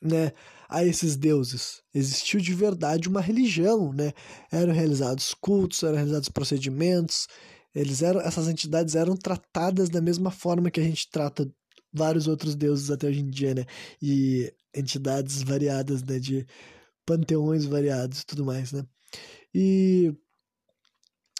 né, 0.01 0.31
a 0.69 0.83
esses 0.85 1.15
deuses. 1.17 1.81
Existiu 1.93 2.39
de 2.39 2.53
verdade 2.53 3.09
uma 3.09 3.21
religião, 3.21 3.91
né? 3.91 4.13
Eram 4.51 4.73
realizados 4.73 5.33
cultos, 5.33 5.83
eram 5.83 5.95
realizados 5.95 6.29
procedimentos. 6.29 7.27
Eles 7.75 8.01
eram, 8.01 8.21
essas 8.21 8.47
entidades 8.47 8.95
eram 8.95 9.15
tratadas 9.15 9.89
da 9.89 10.01
mesma 10.01 10.31
forma 10.31 10.71
que 10.71 10.79
a 10.79 10.83
gente 10.83 11.09
trata 11.11 11.49
vários 11.91 12.27
outros 12.27 12.55
deuses 12.55 12.91
até 12.91 13.07
hoje 13.07 13.19
em 13.21 13.29
dia, 13.29 13.53
né? 13.55 13.65
E 14.01 14.53
entidades 14.75 15.41
variadas, 15.41 16.03
né, 16.03 16.19
de 16.19 16.45
panteões 17.05 17.65
variados 17.65 18.21
e 18.21 18.25
tudo 18.25 18.45
mais, 18.45 18.71
né? 18.71 18.83
E 19.53 20.13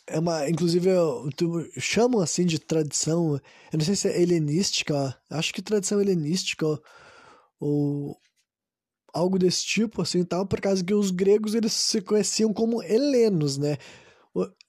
é 0.09 0.19
uma, 0.19 0.49
inclusive, 0.49 0.89
eu, 0.89 1.29
chamam 1.77 2.21
assim 2.21 2.45
de 2.45 2.59
tradição, 2.59 3.35
eu 3.71 3.77
não 3.77 3.85
sei 3.85 3.95
se 3.95 4.07
é 4.07 4.21
helenística, 4.21 5.15
acho 5.29 5.53
que 5.53 5.61
tradição 5.61 6.01
helenística, 6.01 6.65
ou 7.59 8.17
algo 9.13 9.39
desse 9.39 9.65
tipo, 9.65 10.01
assim, 10.01 10.23
tal, 10.23 10.45
por 10.45 10.61
causa 10.61 10.83
que 10.83 10.93
os 10.93 11.11
gregos, 11.11 11.55
eles 11.55 11.73
se 11.73 12.01
conheciam 12.01 12.53
como 12.53 12.83
helenos, 12.83 13.57
né, 13.57 13.77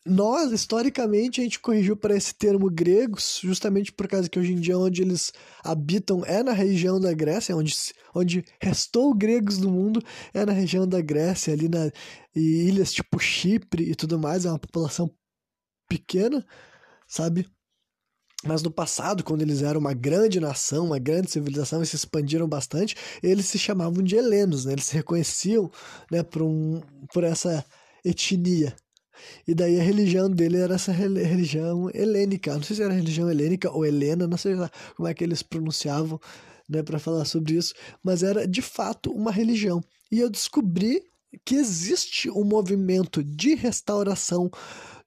nós, 0.06 0.50
historicamente, 0.50 1.40
a 1.40 1.44
gente 1.44 1.60
corrigiu 1.60 1.94
para 1.94 2.16
esse 2.16 2.34
termo 2.34 2.70
gregos, 2.70 3.38
justamente 3.42 3.92
por 3.92 4.08
causa 4.08 4.28
que 4.28 4.38
hoje 4.38 4.54
em 4.54 4.60
dia 4.60 4.78
onde 4.78 5.02
eles 5.02 5.30
habitam 5.62 6.24
é 6.24 6.42
na 6.42 6.52
região 6.52 6.98
da 6.98 7.12
Grécia, 7.12 7.54
onde, 7.54 7.74
onde 8.14 8.44
restou 8.60 9.14
gregos 9.14 9.58
no 9.58 9.70
mundo 9.70 10.02
é 10.32 10.44
na 10.46 10.52
região 10.52 10.86
da 10.86 11.02
Grécia, 11.02 11.52
ali 11.52 11.68
na 11.68 11.90
ilhas 12.34 12.92
tipo 12.92 13.18
Chipre 13.18 13.90
e 13.90 13.94
tudo 13.94 14.18
mais, 14.18 14.46
é 14.46 14.48
uma 14.48 14.58
população 14.58 15.10
pequena, 15.90 16.46
sabe? 17.08 17.46
Mas 18.44 18.62
no 18.62 18.70
passado, 18.70 19.22
quando 19.22 19.42
eles 19.42 19.60
eram 19.60 19.80
uma 19.80 19.92
grande 19.92 20.40
nação, 20.40 20.86
uma 20.86 20.98
grande 20.98 21.30
civilização 21.30 21.82
e 21.82 21.86
se 21.86 21.96
expandiram 21.96 22.48
bastante, 22.48 22.96
eles 23.22 23.46
se 23.46 23.58
chamavam 23.58 24.02
de 24.02 24.16
helenos, 24.16 24.64
né? 24.64 24.72
Eles 24.72 24.84
se 24.84 24.94
reconheciam 24.94 25.70
né, 26.10 26.22
por, 26.22 26.42
um, 26.42 26.80
por 27.12 27.22
essa 27.22 27.62
etnia. 28.02 28.74
E 29.46 29.54
daí 29.54 29.78
a 29.78 29.82
religião 29.82 30.30
dele 30.30 30.56
era 30.56 30.76
essa 30.76 30.90
religião 30.92 31.90
helênica. 31.92 32.54
Não 32.54 32.62
sei 32.62 32.76
se 32.76 32.82
era 32.82 32.94
religião 32.94 33.30
helênica 33.30 33.70
ou 33.70 33.84
helena, 33.84 34.26
não 34.26 34.38
sei 34.38 34.54
como 34.96 35.06
é 35.06 35.12
que 35.12 35.22
eles 35.22 35.42
pronunciavam 35.42 36.18
né, 36.66 36.82
para 36.82 36.98
falar 36.98 37.26
sobre 37.26 37.54
isso, 37.54 37.74
mas 38.02 38.22
era 38.22 38.48
de 38.48 38.62
fato 38.62 39.12
uma 39.12 39.30
religião. 39.30 39.82
E 40.10 40.18
eu 40.18 40.30
descobri 40.30 41.02
que 41.44 41.56
existe 41.56 42.30
um 42.30 42.44
movimento 42.44 43.22
de 43.22 43.54
restauração 43.54 44.50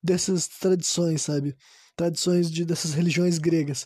dessas 0.03 0.47
tradições, 0.47 1.21
sabe? 1.21 1.55
Tradições 1.95 2.51
de, 2.51 2.65
dessas 2.65 2.93
religiões 2.93 3.37
gregas. 3.37 3.85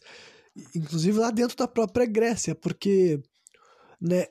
Inclusive 0.75 1.19
lá 1.19 1.29
dentro 1.29 1.55
da 1.55 1.67
própria 1.67 2.05
Grécia, 2.05 2.55
porque, 2.55 3.21
né, 4.01 4.25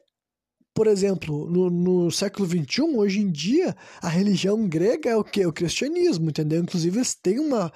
por 0.74 0.88
exemplo, 0.88 1.48
no, 1.48 1.70
no 1.70 2.10
século 2.10 2.46
XXI, 2.46 2.82
hoje 2.96 3.20
em 3.20 3.30
dia, 3.30 3.76
a 4.02 4.08
religião 4.08 4.68
grega 4.68 5.10
é 5.10 5.16
o 5.16 5.24
que? 5.24 5.46
O 5.46 5.52
cristianismo, 5.52 6.28
entendeu? 6.28 6.60
Inclusive 6.60 6.98
eles 6.98 7.14
têm 7.14 7.38
uma, 7.38 7.72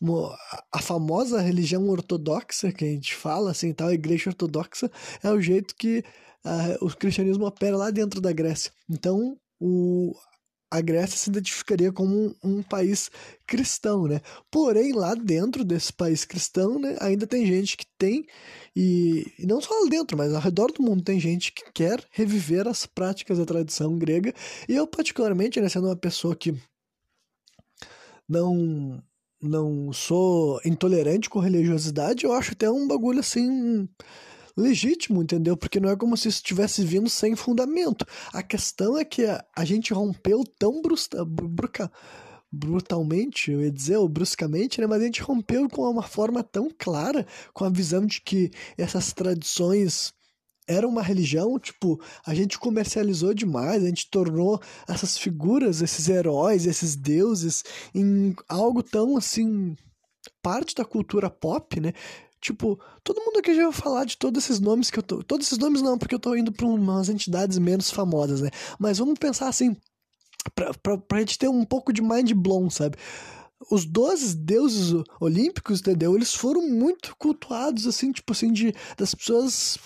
uma, 0.00 0.36
a 0.72 0.80
famosa 0.80 1.40
religião 1.40 1.88
ortodoxa 1.88 2.70
que 2.70 2.84
a 2.84 2.88
gente 2.88 3.14
fala, 3.14 3.50
assim, 3.50 3.72
tal, 3.72 3.88
a 3.88 3.94
igreja 3.94 4.30
ortodoxa 4.30 4.90
é 5.22 5.30
o 5.30 5.40
jeito 5.40 5.74
que 5.74 6.04
uh, 6.44 6.84
o 6.84 6.94
cristianismo 6.94 7.46
opera 7.46 7.76
lá 7.76 7.90
dentro 7.90 8.20
da 8.20 8.32
Grécia. 8.32 8.70
Então, 8.88 9.36
o, 9.58 10.14
a 10.70 10.80
Grécia 10.80 11.16
se 11.16 11.30
identificaria 11.30 11.92
como 11.92 12.14
um, 12.14 12.34
um, 12.58 12.62
país 12.62 13.10
cristão, 13.46 14.06
né? 14.06 14.20
Porém, 14.50 14.92
lá 14.92 15.14
dentro 15.14 15.64
desse 15.64 15.92
país 15.92 16.24
cristão, 16.24 16.78
né, 16.78 16.96
ainda 17.00 17.26
tem 17.26 17.46
gente 17.46 17.76
que 17.76 17.86
tem, 17.98 18.26
e, 18.74 19.32
e, 19.38 19.46
não 19.46 19.60
só 19.60 19.72
lá 19.74 19.88
dentro, 19.88 20.16
mas 20.16 20.34
ao 20.34 20.40
redor 20.40 20.72
do 20.72 20.82
mundo 20.82 21.02
tem 21.02 21.20
gente 21.20 21.52
que 21.52 21.64
quer 21.72 22.04
reviver 22.10 22.66
as 22.66 22.84
práticas 22.86 23.38
da 23.38 23.46
tradição 23.46 23.96
grega, 23.98 24.34
e 24.68 24.74
eu 24.74 24.86
particularmente, 24.86 25.60
né, 25.60 25.68
sendo 25.68 25.86
uma 25.86 25.96
pessoa 25.96 26.34
que 26.34 26.54
não 28.28 29.02
não 29.40 29.92
sou 29.92 30.60
intolerante 30.64 31.28
com 31.30 31.38
religiosidade, 31.38 32.24
eu 32.24 32.32
acho 32.32 32.52
até 32.52 32.70
um 32.70 32.88
bagulho 32.88 33.20
assim 33.20 33.88
legítimo, 34.56 35.22
entendeu? 35.22 35.56
Porque 35.56 35.78
não 35.78 35.90
é 35.90 35.96
como 35.96 36.16
se 36.16 36.28
isso 36.28 36.38
estivesse 36.38 36.84
vindo 36.84 37.10
sem 37.10 37.36
fundamento. 37.36 38.06
A 38.32 38.42
questão 38.42 38.96
é 38.96 39.04
que 39.04 39.24
a, 39.24 39.64
gente 39.64 39.92
rompeu 39.92 40.44
tão 40.58 40.80
brusca, 40.80 41.24
bruca, 41.24 41.92
brutalmente, 42.50 43.50
eu 43.50 43.62
ia 43.62 43.70
dizer, 43.70 43.96
ou 43.96 44.08
bruscamente, 44.08 44.80
né? 44.80 44.86
Mas 44.86 45.02
a 45.02 45.04
gente 45.04 45.22
rompeu 45.22 45.68
com 45.68 45.82
uma 45.82 46.02
forma 46.02 46.42
tão 46.42 46.70
clara, 46.76 47.26
com 47.52 47.64
a 47.64 47.70
visão 47.70 48.06
de 48.06 48.20
que 48.20 48.50
essas 48.78 49.12
tradições 49.12 50.14
eram 50.68 50.88
uma 50.88 51.02
religião, 51.02 51.58
tipo, 51.58 52.00
a 52.26 52.34
gente 52.34 52.58
comercializou 52.58 53.32
demais, 53.32 53.84
a 53.84 53.86
gente 53.86 54.10
tornou 54.10 54.60
essas 54.88 55.16
figuras, 55.16 55.80
esses 55.80 56.08
heróis, 56.08 56.66
esses 56.66 56.96
deuses 56.96 57.62
em 57.94 58.34
algo 58.48 58.82
tão 58.82 59.16
assim 59.16 59.76
parte 60.42 60.74
da 60.74 60.84
cultura 60.84 61.30
pop, 61.30 61.78
né? 61.80 61.92
Tipo, 62.40 62.78
todo 63.02 63.20
mundo 63.20 63.38
aqui 63.38 63.54
já 63.54 63.64
vai 63.64 63.72
falar 63.72 64.04
de 64.04 64.16
todos 64.16 64.44
esses 64.44 64.60
nomes 64.60 64.90
que 64.90 64.98
eu 64.98 65.02
tô. 65.02 65.22
Todos 65.22 65.46
esses 65.46 65.58
nomes 65.58 65.82
não, 65.82 65.98
porque 65.98 66.14
eu 66.14 66.18
tô 66.18 66.34
indo 66.36 66.52
pra 66.52 66.66
umas 66.66 67.08
entidades 67.08 67.58
menos 67.58 67.90
famosas, 67.90 68.40
né? 68.40 68.50
Mas 68.78 68.98
vamos 68.98 69.18
pensar 69.18 69.48
assim, 69.48 69.76
pra, 70.54 70.72
pra, 70.74 70.98
pra 70.98 71.18
gente 71.20 71.38
ter 71.38 71.48
um 71.48 71.64
pouco 71.64 71.92
de 71.92 72.02
mind 72.02 72.32
blown, 72.32 72.70
sabe? 72.70 72.96
Os 73.70 73.84
12 73.84 74.36
deuses 74.36 74.92
olímpicos, 75.20 75.80
entendeu? 75.80 76.14
Eles 76.14 76.34
foram 76.34 76.68
muito 76.68 77.16
cultuados, 77.16 77.86
assim, 77.86 78.12
tipo 78.12 78.32
assim, 78.32 78.52
de 78.52 78.74
das 78.96 79.14
pessoas 79.14 79.78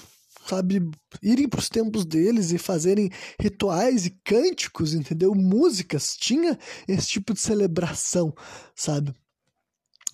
sabe, 0.46 0.82
irem 1.22 1.48
para 1.48 1.60
os 1.60 1.68
templos 1.68 2.04
deles 2.04 2.50
e 2.50 2.58
fazerem 2.58 3.08
rituais 3.40 4.06
e 4.06 4.10
cânticos, 4.24 4.94
entendeu? 4.94 5.32
Músicas, 5.34 6.16
tinha 6.16 6.58
esse 6.88 7.08
tipo 7.08 7.32
de 7.32 7.40
celebração, 7.40 8.34
sabe? 8.74 9.14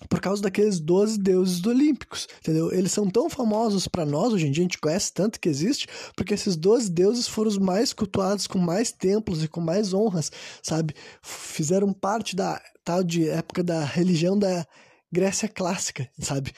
Por 0.09 0.19
causa 0.19 0.41
daqueles 0.41 0.79
12 0.79 1.17
deuses 1.17 1.65
olímpicos, 1.65 2.27
entendeu? 2.39 2.71
Eles 2.71 2.91
são 2.91 3.09
tão 3.09 3.29
famosos 3.29 3.87
para 3.87 4.05
nós, 4.05 4.33
hoje 4.33 4.47
em 4.47 4.51
dia 4.51 4.61
a 4.61 4.65
gente 4.65 4.77
conhece 4.77 5.11
tanto 5.11 5.39
que 5.39 5.49
existe, 5.49 5.87
porque 6.15 6.33
esses 6.33 6.55
12 6.55 6.91
deuses 6.91 7.27
foram 7.27 7.49
os 7.49 7.57
mais 7.57 7.93
cultuados, 7.93 8.45
com 8.45 8.59
mais 8.59 8.91
templos 8.91 9.43
e 9.43 9.47
com 9.47 9.59
mais 9.59 9.93
honras, 9.93 10.31
sabe? 10.61 10.93
Fizeram 11.21 11.91
parte 11.91 12.35
da 12.35 12.61
tal 12.83 13.03
de 13.03 13.27
época 13.27 13.63
da 13.63 13.83
religião 13.83 14.37
da 14.37 14.65
Grécia 15.11 15.47
clássica, 15.47 16.09
sabe? 16.19 16.53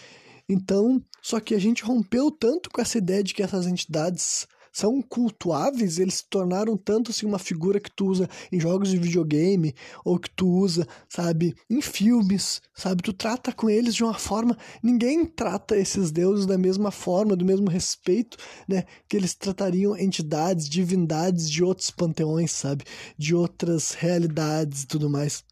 Então, 0.47 1.01
só 1.21 1.39
que 1.39 1.53
a 1.53 1.59
gente 1.59 1.83
rompeu 1.83 2.31
tanto 2.31 2.69
com 2.69 2.81
essa 2.81 2.97
ideia 2.97 3.23
de 3.23 3.33
que 3.33 3.43
essas 3.43 3.67
entidades 3.67 4.47
são 4.71 5.01
cultuáveis, 5.01 5.99
eles 5.99 6.15
se 6.15 6.29
tornaram 6.29 6.77
tanto 6.77 7.11
assim 7.11 7.25
uma 7.25 7.39
figura 7.39 7.79
que 7.79 7.91
tu 7.91 8.07
usa 8.07 8.29
em 8.51 8.59
jogos 8.59 8.89
de 8.89 8.97
videogame 8.97 9.73
ou 10.03 10.19
que 10.19 10.29
tu 10.29 10.47
usa, 10.47 10.87
sabe, 11.07 11.55
em 11.69 11.81
filmes, 11.81 12.61
sabe? 12.73 13.03
Tu 13.03 13.13
trata 13.13 13.51
com 13.51 13.69
eles 13.69 13.95
de 13.95 14.03
uma 14.03 14.13
forma, 14.13 14.57
ninguém 14.81 15.25
trata 15.25 15.77
esses 15.77 16.11
deuses 16.11 16.45
da 16.45 16.57
mesma 16.57 16.91
forma, 16.91 17.35
do 17.35 17.45
mesmo 17.45 17.69
respeito, 17.69 18.37
né, 18.67 18.83
que 19.07 19.17
eles 19.17 19.33
tratariam 19.33 19.97
entidades, 19.97 20.67
divindades 20.67 21.49
de 21.49 21.63
outros 21.63 21.91
panteões, 21.91 22.51
sabe? 22.51 22.83
De 23.17 23.35
outras 23.35 23.91
realidades 23.91 24.83
e 24.83 24.87
tudo 24.87 25.09
mais. 25.09 25.43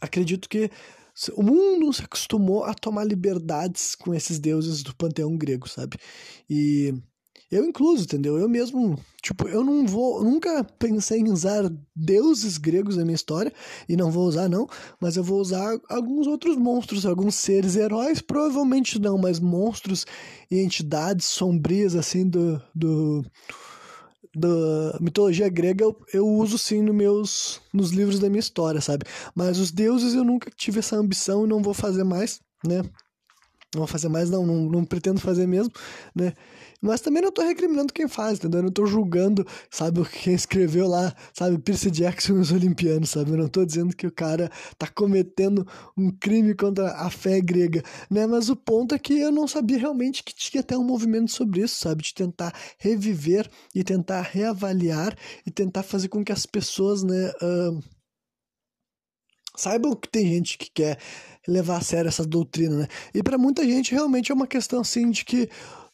Acredito 0.00 0.48
que 0.48 0.70
o 1.36 1.42
mundo 1.42 1.92
se 1.92 2.02
acostumou 2.02 2.64
a 2.64 2.74
tomar 2.74 3.04
liberdades 3.04 3.94
com 3.94 4.12
esses 4.12 4.38
deuses 4.38 4.82
do 4.82 4.94
panteão 4.94 5.36
grego, 5.36 5.68
sabe? 5.68 5.96
E 6.50 6.92
eu 7.54 7.64
incluso, 7.64 8.02
entendeu? 8.02 8.36
Eu 8.36 8.48
mesmo, 8.48 8.98
tipo, 9.22 9.46
eu 9.48 9.62
não 9.62 9.86
vou, 9.86 10.24
nunca 10.24 10.64
pensei 10.76 11.20
em 11.20 11.30
usar 11.30 11.70
deuses 11.94 12.58
gregos 12.58 12.96
na 12.96 13.04
minha 13.04 13.14
história, 13.14 13.52
e 13.88 13.96
não 13.96 14.10
vou 14.10 14.26
usar 14.26 14.48
não, 14.48 14.66
mas 15.00 15.16
eu 15.16 15.22
vou 15.22 15.40
usar 15.40 15.78
alguns 15.88 16.26
outros 16.26 16.56
monstros, 16.56 17.06
alguns 17.06 17.36
seres 17.36 17.76
heróis, 17.76 18.20
provavelmente 18.20 18.98
não, 18.98 19.16
mas 19.16 19.38
monstros 19.38 20.04
e 20.50 20.60
entidades 20.60 21.26
sombrias, 21.26 21.94
assim, 21.94 22.28
do, 22.28 22.60
do 22.74 23.24
da 24.34 24.98
mitologia 25.00 25.48
grega 25.48 25.84
eu, 25.84 25.96
eu 26.12 26.26
uso 26.26 26.58
sim 26.58 26.82
no 26.82 26.92
meus, 26.92 27.60
nos 27.72 27.92
livros 27.92 28.18
da 28.18 28.28
minha 28.28 28.40
história, 28.40 28.80
sabe? 28.80 29.04
Mas 29.32 29.60
os 29.60 29.70
deuses 29.70 30.12
eu 30.12 30.24
nunca 30.24 30.50
tive 30.50 30.80
essa 30.80 30.96
ambição 30.96 31.44
e 31.44 31.48
não 31.48 31.62
vou 31.62 31.72
fazer 31.72 32.02
mais, 32.02 32.40
né? 32.66 32.82
Não 33.72 33.80
vou 33.80 33.86
fazer 33.86 34.08
mais, 34.08 34.28
não, 34.28 34.44
não, 34.44 34.68
não 34.68 34.84
pretendo 34.84 35.20
fazer 35.20 35.46
mesmo, 35.46 35.72
né? 36.14 36.32
Mas 36.84 37.00
também 37.00 37.22
não 37.22 37.32
tô 37.32 37.40
recriminando 37.42 37.94
quem 37.94 38.06
faz, 38.06 38.38
entendeu? 38.38 38.58
Eu 38.58 38.64
não 38.64 38.70
tô 38.70 38.84
julgando, 38.84 39.46
sabe, 39.70 40.04
quem 40.04 40.34
escreveu 40.34 40.86
lá, 40.86 41.14
sabe, 41.32 41.56
Percy 41.58 41.90
Jackson 41.90 42.34
e 42.34 42.40
os 42.40 42.52
Olimpianos, 42.52 43.08
sabe? 43.08 43.30
Eu 43.30 43.38
não 43.38 43.48
tô 43.48 43.64
dizendo 43.64 43.96
que 43.96 44.06
o 44.06 44.12
cara 44.12 44.50
tá 44.76 44.86
cometendo 44.86 45.66
um 45.96 46.10
crime 46.10 46.54
contra 46.54 46.92
a 46.92 47.08
fé 47.08 47.40
grega, 47.40 47.82
né? 48.10 48.26
Mas 48.26 48.50
o 48.50 48.56
ponto 48.56 48.94
é 48.94 48.98
que 48.98 49.18
eu 49.18 49.32
não 49.32 49.48
sabia 49.48 49.78
realmente 49.78 50.22
que 50.22 50.34
tinha 50.34 50.60
até 50.60 50.76
um 50.76 50.84
movimento 50.84 51.32
sobre 51.32 51.62
isso, 51.62 51.76
sabe? 51.76 52.02
De 52.02 52.12
tentar 52.12 52.54
reviver 52.78 53.48
e 53.74 53.82
tentar 53.82 54.20
reavaliar 54.20 55.16
e 55.46 55.50
tentar 55.50 55.82
fazer 55.84 56.08
com 56.08 56.22
que 56.22 56.32
as 56.32 56.44
pessoas, 56.44 57.02
né, 57.02 57.32
uh, 57.42 57.82
saibam 59.56 59.96
que 59.96 60.08
tem 60.08 60.26
gente 60.26 60.58
que 60.58 60.70
quer 60.70 60.98
levar 61.48 61.78
a 61.78 61.80
sério 61.80 62.08
essa 62.08 62.26
doutrina, 62.26 62.76
né? 62.76 62.88
E 63.14 63.22
para 63.22 63.38
muita 63.38 63.64
gente 63.64 63.92
realmente 63.92 64.30
é 64.30 64.34
uma 64.34 64.46
questão 64.46 64.80
assim 64.80 65.10
de 65.10 65.24
que 65.24 65.48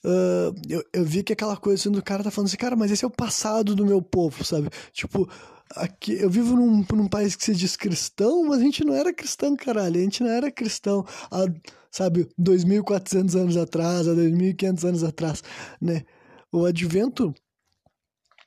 uh, 0.05 0.55
eu, 0.69 0.85
eu 0.93 1.05
vi 1.05 1.23
que 1.23 1.33
aquela 1.33 1.57
coisa 1.57 1.81
assim 1.81 1.91
do 1.91 2.03
cara 2.03 2.23
tá 2.23 2.31
falando 2.31 2.49
assim, 2.49 2.57
cara, 2.57 2.77
mas 2.77 2.91
esse 2.91 3.05
é 3.05 3.09
o 3.09 3.11
passado 3.11 3.75
do 3.75 3.87
meu 3.87 4.03
povo, 4.03 4.45
sabe? 4.45 4.69
Tipo, 4.93 5.29
aqui 5.77 6.13
eu 6.21 6.31
vivo 6.31 6.57
num, 6.57 6.85
num 6.93 7.09
país 7.09 7.37
que 7.37 7.45
se 7.45 7.55
diz 7.55 7.77
cristão, 7.77 8.45
mas 8.45 8.61
a 8.61 8.63
gente 8.63 8.85
não 8.85 8.95
era 8.95 9.13
cristão, 9.13 9.57
caralho. 9.57 10.01
A 10.01 10.03
gente 10.03 10.23
não 10.23 10.31
era 10.31 10.51
cristão 10.51 11.05
há, 11.31 11.45
sabe, 11.91 12.29
2.400 12.41 13.35
anos 13.41 13.57
atrás, 13.57 14.09
há 14.09 14.13
2.500 14.13 14.89
anos 14.89 15.05
atrás, 15.05 15.43
né? 15.81 16.05
O 16.53 16.65
advento 16.65 17.33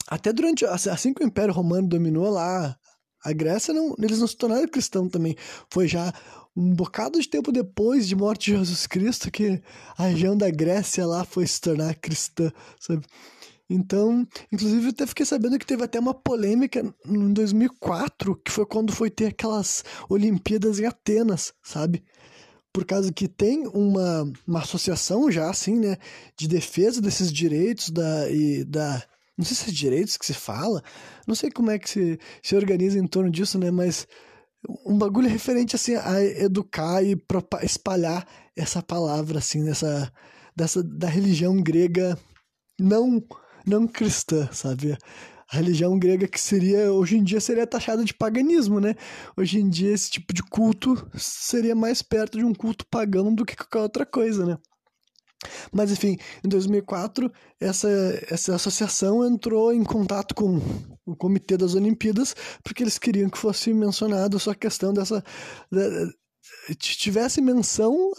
até 0.07 0.33
durante 0.33 0.65
assim 0.65 1.13
que 1.13 1.23
o 1.23 1.27
Império 1.27 1.53
Romano 1.53 1.87
dominou 1.87 2.29
lá 2.29 2.77
a 3.23 3.31
Grécia 3.31 3.73
não, 3.73 3.95
eles 3.97 4.19
não 4.19 4.27
se 4.27 4.35
tornaram 4.35 4.67
cristãos 4.67 5.09
também. 5.09 5.35
Foi 5.71 5.87
já 5.87 6.13
um 6.55 6.73
bocado 6.73 7.19
de 7.19 7.27
tempo 7.27 7.51
depois 7.51 8.07
de 8.07 8.15
morte 8.15 8.51
de 8.51 8.57
Jesus 8.57 8.85
Cristo 8.85 9.31
que 9.31 9.61
a 9.97 10.07
região 10.07 10.37
da 10.37 10.49
Grécia 10.49 11.05
lá 11.05 11.25
foi 11.25 11.47
se 11.47 11.59
tornar 11.59 11.95
cristã, 11.95 12.51
sabe? 12.79 13.05
Então, 13.69 14.27
inclusive 14.51 14.85
eu 14.85 14.89
até 14.89 15.07
fiquei 15.07 15.25
sabendo 15.25 15.57
que 15.57 15.65
teve 15.65 15.83
até 15.83 15.99
uma 15.99 16.13
polêmica 16.13 16.93
em 17.05 17.33
2004, 17.33 18.35
que 18.35 18.51
foi 18.51 18.65
quando 18.65 18.93
foi 18.93 19.09
ter 19.09 19.27
aquelas 19.27 19.83
Olimpíadas 20.09 20.79
em 20.79 20.85
Atenas, 20.85 21.53
sabe? 21.63 22.03
Por 22.71 22.85
causa 22.85 23.11
que 23.11 23.27
tem 23.27 23.65
uma, 23.67 24.31
uma 24.47 24.59
associação 24.59 25.31
já, 25.31 25.49
assim, 25.49 25.75
né, 25.75 25.97
de 26.37 26.47
defesa 26.47 27.01
desses 27.01 27.31
direitos 27.31 27.89
da, 27.89 28.29
e 28.29 28.63
da 28.63 29.01
não 29.37 29.45
sei 29.45 29.55
se 29.55 29.69
é 29.69 29.73
direitos 29.73 30.17
que 30.17 30.25
se 30.25 30.33
fala, 30.33 30.83
não 31.25 31.33
sei 31.33 31.49
como 31.49 31.71
é 31.71 31.79
que 31.79 31.89
se, 31.89 32.19
se 32.41 32.55
organiza 32.55 32.99
em 32.99 33.07
torno 33.07 33.31
disso, 33.31 33.57
né? 33.57 33.71
Mas 33.71 34.07
um 34.85 34.97
bagulho 34.97 35.29
referente, 35.29 35.75
assim, 35.75 35.95
a 35.95 36.23
educar 36.23 37.03
e 37.03 37.17
espalhar 37.61 38.25
essa 38.55 38.81
palavra, 38.81 39.39
assim, 39.39 39.63
dessa, 39.63 40.11
dessa, 40.55 40.83
da 40.83 41.07
religião 41.07 41.61
grega 41.61 42.17
não, 42.79 43.21
não 43.65 43.87
cristã, 43.87 44.49
sabe? 44.51 44.97
A 45.51 45.57
religião 45.57 45.99
grega 45.99 46.27
que 46.27 46.39
seria, 46.39 46.91
hoje 46.91 47.17
em 47.17 47.23
dia, 47.23 47.39
seria 47.39 47.67
taxada 47.67 48.03
de 48.03 48.13
paganismo, 48.13 48.79
né? 48.79 48.95
Hoje 49.37 49.59
em 49.59 49.69
dia, 49.69 49.91
esse 49.91 50.09
tipo 50.09 50.33
de 50.33 50.41
culto 50.41 51.07
seria 51.15 51.75
mais 51.75 52.01
perto 52.01 52.37
de 52.37 52.45
um 52.45 52.53
culto 52.53 52.85
pagão 52.87 53.33
do 53.33 53.45
que 53.45 53.55
qualquer 53.55 53.79
outra 53.79 54.05
coisa, 54.05 54.45
né? 54.45 54.57
Mas 55.71 55.91
enfim, 55.91 56.17
em 56.43 56.49
2004, 56.49 57.31
essa, 57.59 57.89
essa 58.29 58.55
associação 58.55 59.25
entrou 59.25 59.73
em 59.73 59.83
contato 59.83 60.35
com 60.35 60.59
o 61.05 61.15
Comitê 61.15 61.57
das 61.57 61.75
Olimpíadas, 61.75 62.35
porque 62.63 62.83
eles 62.83 62.97
queriam 62.97 63.29
que 63.29 63.37
fosse 63.37 63.73
mencionado 63.73 64.39
só 64.39 64.51
a 64.51 64.55
questão 64.55 64.93
dessa. 64.93 65.23
De, 65.71 66.13
tivesse 66.77 67.41
menção 67.41 68.11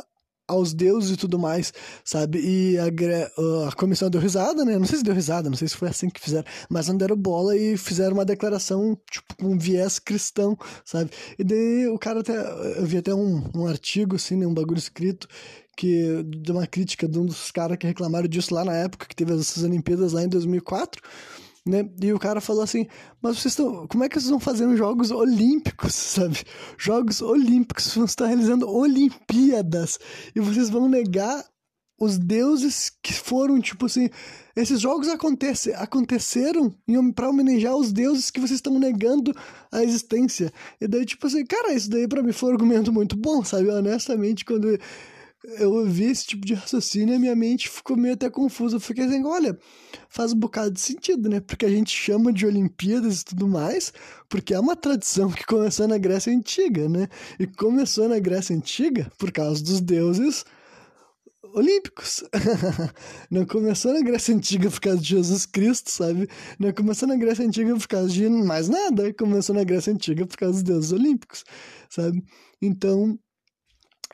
aos 0.47 0.75
deuses 0.75 1.13
e 1.13 1.17
tudo 1.17 1.39
mais, 1.39 1.73
sabe? 2.05 2.39
E 2.39 2.79
a, 2.79 2.87
a 3.69 3.73
comissão 3.73 4.11
deu 4.11 4.21
risada, 4.21 4.65
né? 4.65 4.79
Não 4.79 4.87
sei 4.87 4.99
se 4.99 5.05
deu 5.05 5.15
risada, 5.15 5.49
não 5.49 5.57
sei 5.57 5.69
se 5.69 5.77
foi 5.77 5.89
assim 5.89 6.11
que 6.11 6.21
fizeram, 6.21 6.45
mas 6.69 6.89
não 6.89 6.97
deram 6.97 7.17
bola 7.17 7.57
e 7.57 7.77
fizeram 7.77 8.15
uma 8.15 8.25
declaração, 8.25 8.99
tipo, 9.11 9.37
com 9.37 9.53
um 9.53 9.59
viés 9.59 9.99
cristão, 9.99 10.57
sabe? 10.85 11.11
E 11.39 11.45
daí 11.45 11.89
o 11.89 11.99
cara 11.99 12.21
até. 12.21 12.37
Eu 12.79 12.85
vi 12.85 12.99
até 12.99 13.15
um, 13.15 13.43
um 13.55 13.67
artigo, 13.67 14.17
assim, 14.17 14.37
né? 14.37 14.47
Um 14.47 14.55
bagulho 14.55 14.79
escrito 14.79 15.27
que 15.77 16.23
de 16.25 16.53
uma 16.53 16.67
crítica 16.67 17.09
de 17.09 17.19
um 17.19 17.27
dos 17.27 17.51
caras 17.51 17.77
que 17.77 17.87
reclamaram 17.87 18.29
disso 18.29 18.55
lá 18.55 18.65
na 18.65 18.75
época 18.75 19.07
que 19.07 19.17
teve 19.17 19.33
essas 19.35 19.63
Olimpíadas 19.63 20.13
lá 20.13 20.23
em 20.23 20.29
2004, 20.29 21.03
né? 21.67 21.89
E 22.01 22.13
o 22.13 22.19
cara 22.19 22.41
falou 22.41 22.63
assim: 22.63 22.87
"Mas 23.23 23.39
vocês 23.39 23.53
estão, 23.53 23.87
como 23.87 24.05
é 24.05 24.09
que 24.09 24.15
vocês 24.15 24.31
vão 24.31 24.41
fazendo 24.41 24.77
jogos 24.77 25.11
olímpicos, 25.11 25.95
sabe? 25.95 26.43
Jogos 26.79 27.23
olímpicos, 27.23 27.85
vocês 27.85 28.11
estão 28.11 28.27
realizando 28.27 28.69
Olimpíadas 28.69 29.99
e 30.35 30.41
vocês 30.41 30.69
vão 30.71 30.89
negar 30.89 31.45
os 31.99 32.19
deuses 32.19 32.91
que 33.03 33.13
foram, 33.13 33.61
tipo 33.61 33.87
assim, 33.87 34.11
esses 34.57 34.81
jogos 34.81 35.09
acontece, 35.09 35.73
aconteceram 35.75 36.75
para 37.15 37.29
homenagear 37.29 37.77
os 37.77 37.93
deuses 37.93 38.31
que 38.31 38.41
vocês 38.41 38.59
estão 38.59 38.79
negando 38.79 39.33
a 39.71 39.83
existência. 39.83 40.53
E 40.81 40.89
daí, 40.89 41.05
tipo 41.05 41.27
assim, 41.27 41.45
cara, 41.45 41.73
isso 41.73 41.89
daí 41.91 42.09
para 42.09 42.23
mim 42.23 42.33
foi 42.33 42.51
um 42.51 42.53
argumento 42.53 42.93
muito 42.93 43.17
bom, 43.17 43.45
sabe? 43.45 43.69
Honestamente, 43.69 44.45
quando 44.45 44.79
eu 45.59 45.73
ouvi 45.73 46.05
esse 46.05 46.27
tipo 46.27 46.47
de 46.47 46.55
raciocínio 46.55 47.15
e 47.15 47.19
minha 47.19 47.37
mente 47.37 47.69
ficou 47.69 47.97
meio 47.97 48.15
até 48.15 48.31
confusa. 48.31 48.77
Eu 48.77 48.81
fiquei 48.81 49.05
assim, 49.05 49.25
olha, 49.25 49.59
faz 50.09 50.33
um 50.33 50.39
bocado 50.39 50.71
de 50.71 50.81
sentido, 50.81 51.29
né? 51.29 51.41
Porque 51.41 51.67
a 51.67 51.71
gente 51.71 51.91
chama 51.95 52.33
de 52.33 52.47
Olimpíadas 52.47 53.21
e 53.21 53.25
tudo 53.27 53.47
mais, 53.47 53.93
porque 54.29 54.55
é 54.55 54.59
uma 54.59 54.75
tradição 54.75 55.31
que 55.31 55.45
começou 55.45 55.87
na 55.87 55.99
Grécia 55.99 56.33
Antiga, 56.33 56.89
né? 56.89 57.09
E 57.39 57.47
começou 57.47 58.09
na 58.09 58.19
Grécia 58.19 58.57
Antiga 58.57 59.11
por 59.19 59.31
causa 59.31 59.63
dos 59.63 59.81
deuses 59.81 60.45
olímpicos. 61.55 62.25
Não 63.31 63.45
começou 63.45 63.93
na 63.93 64.01
Grécia 64.01 64.35
Antiga 64.35 64.71
por 64.71 64.81
causa 64.81 64.99
de 64.99 65.09
Jesus 65.09 65.47
Cristo, 65.47 65.91
sabe? 65.91 66.29
Não 66.59 66.73
começou 66.73 67.07
na 67.07 67.17
Grécia 67.17 67.47
Antiga 67.47 67.77
por 67.77 67.87
causa 67.87 68.09
de 68.09 68.29
mais 68.29 68.69
nada. 68.69 69.13
Começou 69.13 69.55
na 69.55 69.63
Grécia 69.63 69.93
Antiga 69.93 70.27
por 70.27 70.37
causa 70.37 70.55
dos 70.55 70.63
deuses 70.63 70.93
olímpicos, 70.93 71.45
sabe? 71.89 72.25
Então, 72.61 73.19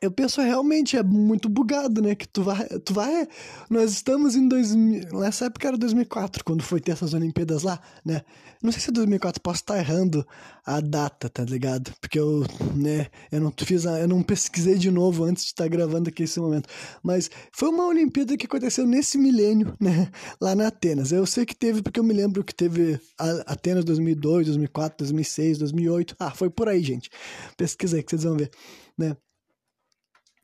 eu 0.00 0.10
penso 0.10 0.40
realmente 0.40 0.96
é 0.96 1.02
muito 1.02 1.48
bugado, 1.48 2.00
né? 2.00 2.14
Que 2.14 2.26
tu 2.26 2.42
vai, 2.42 2.66
tu 2.84 2.94
vai, 2.94 3.28
nós 3.68 3.92
estamos 3.92 4.34
em 4.34 4.48
2000, 4.48 5.20
nessa 5.20 5.46
época 5.46 5.68
era 5.68 5.76
2004 5.76 6.42
quando 6.42 6.62
foi 6.62 6.80
ter 6.80 6.92
essas 6.92 7.12
Olimpíadas 7.12 7.62
lá, 7.62 7.78
né? 8.04 8.22
Não 8.62 8.72
sei 8.72 8.80
se 8.80 8.90
é 8.90 8.92
2004, 8.92 9.40
posso 9.42 9.60
estar 9.60 9.78
errando 9.78 10.26
a 10.64 10.80
data, 10.80 11.28
tá 11.28 11.44
ligado? 11.44 11.92
Porque 12.00 12.18
eu, 12.18 12.44
né, 12.74 13.08
eu 13.30 13.40
não 13.40 13.52
fiz, 13.58 13.86
a, 13.86 14.00
eu 14.00 14.08
não 14.08 14.22
pesquisei 14.22 14.76
de 14.76 14.90
novo 14.90 15.24
antes 15.24 15.44
de 15.44 15.50
estar 15.50 15.68
gravando 15.68 16.08
aqui 16.08 16.22
esse 16.22 16.40
momento, 16.40 16.68
mas 17.02 17.30
foi 17.52 17.68
uma 17.68 17.86
Olimpíada 17.86 18.36
que 18.36 18.46
aconteceu 18.46 18.86
nesse 18.86 19.18
milênio, 19.18 19.76
né? 19.80 20.10
Lá 20.40 20.54
na 20.54 20.68
Atenas. 20.68 21.12
Eu 21.12 21.26
sei 21.26 21.44
que 21.44 21.54
teve 21.54 21.82
porque 21.82 22.00
eu 22.00 22.04
me 22.04 22.14
lembro 22.14 22.42
que 22.42 22.54
teve 22.54 22.98
a 23.18 23.52
Atenas 23.52 23.84
2002, 23.84 24.46
2004, 24.46 24.98
2006, 24.98 25.58
2008. 25.58 26.16
Ah, 26.18 26.30
foi 26.30 26.48
por 26.48 26.68
aí, 26.68 26.82
gente. 26.82 27.10
Pesquisei 27.56 28.02
que 28.02 28.10
vocês 28.10 28.24
vão 28.24 28.36
ver, 28.36 28.50
né? 28.96 29.16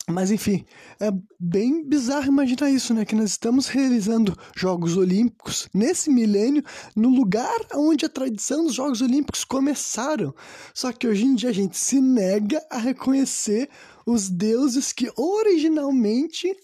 Mas 0.08 0.30
enfim, 0.30 0.64
é 1.00 1.10
bem 1.38 1.84
bizarro 1.84 2.28
imaginar 2.28 2.70
isso, 2.70 2.94
né? 2.94 3.04
Que 3.04 3.16
nós 3.16 3.30
estamos 3.30 3.66
realizando 3.66 4.38
Jogos 4.56 4.96
Olímpicos 4.96 5.68
nesse 5.74 6.10
milênio, 6.10 6.62
no 6.94 7.08
lugar 7.08 7.58
onde 7.74 8.06
a 8.06 8.08
tradição 8.08 8.64
dos 8.64 8.74
Jogos 8.74 9.02
Olímpicos 9.02 9.44
começaram. 9.44 10.32
Só 10.72 10.92
que 10.92 11.08
hoje 11.08 11.24
em 11.24 11.34
dia 11.34 11.50
a 11.50 11.52
gente 11.52 11.76
se 11.76 12.00
nega 12.00 12.64
a 12.70 12.78
reconhecer 12.78 13.68
os 14.06 14.30
deuses 14.30 14.92
que 14.92 15.10
originalmente 15.16 16.56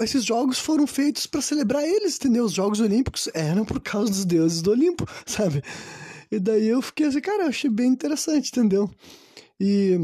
esses 0.00 0.24
jogos 0.24 0.58
foram 0.58 0.86
feitos 0.86 1.26
para 1.26 1.40
celebrar 1.40 1.84
eles, 1.84 2.16
entendeu? 2.16 2.44
Os 2.44 2.52
Jogos 2.52 2.80
Olímpicos 2.80 3.28
eram 3.32 3.64
por 3.64 3.80
causa 3.80 4.10
dos 4.10 4.24
deuses 4.24 4.60
do 4.60 4.72
Olimpo, 4.72 5.06
sabe? 5.26 5.62
E 6.30 6.38
daí 6.38 6.66
eu 6.66 6.82
fiquei 6.82 7.06
assim, 7.06 7.20
cara, 7.20 7.44
eu 7.44 7.48
achei 7.48 7.70
bem 7.70 7.88
interessante, 7.88 8.50
entendeu? 8.50 8.90
E 9.60 9.98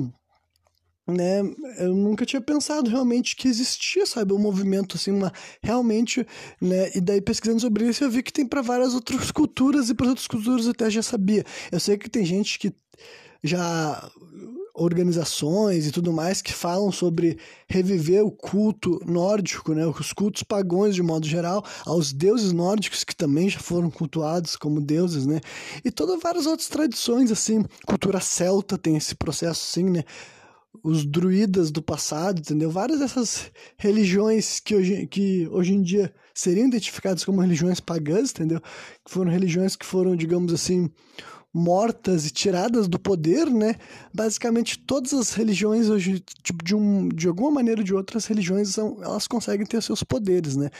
né, 1.10 1.40
eu 1.78 1.94
nunca 1.94 2.24
tinha 2.24 2.40
pensado 2.40 2.90
realmente 2.90 3.36
que 3.36 3.48
existia, 3.48 4.06
sabe, 4.06 4.32
um 4.32 4.38
movimento 4.38 4.96
assim, 4.96 5.10
uma 5.10 5.32
realmente, 5.62 6.26
né, 6.60 6.90
e 6.94 7.00
daí 7.00 7.20
pesquisando 7.20 7.60
sobre 7.60 7.88
isso 7.88 8.02
eu 8.04 8.10
vi 8.10 8.22
que 8.22 8.32
tem 8.32 8.46
para 8.46 8.62
várias 8.62 8.94
outras 8.94 9.30
culturas 9.30 9.90
e 9.90 9.94
para 9.94 10.08
outras 10.08 10.26
culturas 10.26 10.64
eu 10.64 10.72
até 10.72 10.90
já 10.90 11.02
sabia. 11.02 11.44
Eu 11.70 11.80
sei 11.80 11.96
que 11.96 12.08
tem 12.08 12.24
gente 12.24 12.58
que 12.58 12.72
já 13.42 14.10
organizações 14.74 15.86
e 15.86 15.90
tudo 15.90 16.12
mais 16.12 16.40
que 16.40 16.52
falam 16.52 16.90
sobre 16.90 17.38
reviver 17.68 18.24
o 18.24 18.30
culto 18.30 19.00
nórdico, 19.04 19.74
né, 19.74 19.86
os 19.86 20.12
cultos 20.12 20.42
pagões 20.42 20.94
de 20.94 21.02
modo 21.02 21.26
geral, 21.26 21.64
aos 21.84 22.12
deuses 22.12 22.52
nórdicos 22.52 23.04
que 23.04 23.14
também 23.14 23.48
já 23.48 23.58
foram 23.58 23.90
cultuados 23.90 24.56
como 24.56 24.80
deuses, 24.80 25.26
né? 25.26 25.40
E 25.84 25.90
todas 25.90 26.20
várias 26.20 26.46
outras 26.46 26.68
tradições 26.68 27.30
assim, 27.30 27.64
cultura 27.86 28.20
celta 28.20 28.78
tem 28.78 28.96
esse 28.96 29.14
processo 29.14 29.66
assim, 29.70 29.84
né? 29.84 30.04
Os 30.82 31.04
druidas 31.04 31.70
do 31.70 31.82
passado, 31.82 32.40
entendeu? 32.40 32.70
Várias 32.70 32.98
dessas 33.00 33.50
religiões 33.76 34.60
que 34.60 34.74
hoje, 34.74 35.06
que 35.06 35.48
hoje 35.48 35.74
em 35.74 35.82
dia 35.82 36.12
seriam 36.34 36.66
identificadas 36.66 37.24
como 37.24 37.40
religiões 37.40 37.80
pagãs, 37.80 38.30
entendeu? 38.30 38.60
Que 39.04 39.10
foram 39.10 39.30
religiões 39.30 39.76
que 39.76 39.84
foram, 39.84 40.16
digamos 40.16 40.52
assim, 40.52 40.90
mortas 41.52 42.26
e 42.26 42.30
tiradas 42.30 42.86
do 42.86 42.98
poder, 42.98 43.50
né? 43.50 43.74
Basicamente 44.14 44.78
todas 44.78 45.12
as 45.12 45.32
religiões 45.34 45.88
hoje, 45.88 46.22
tipo, 46.42 46.64
de, 46.64 46.74
um, 46.74 47.08
de 47.08 47.26
alguma 47.26 47.50
maneira 47.50 47.80
ou 47.80 47.84
de 47.84 47.94
outras 47.94 48.26
religiões, 48.26 48.68
são, 48.68 48.98
elas 49.02 49.26
conseguem 49.26 49.66
ter 49.66 49.82
seus 49.82 50.02
poderes, 50.02 50.56
né? 50.56 50.70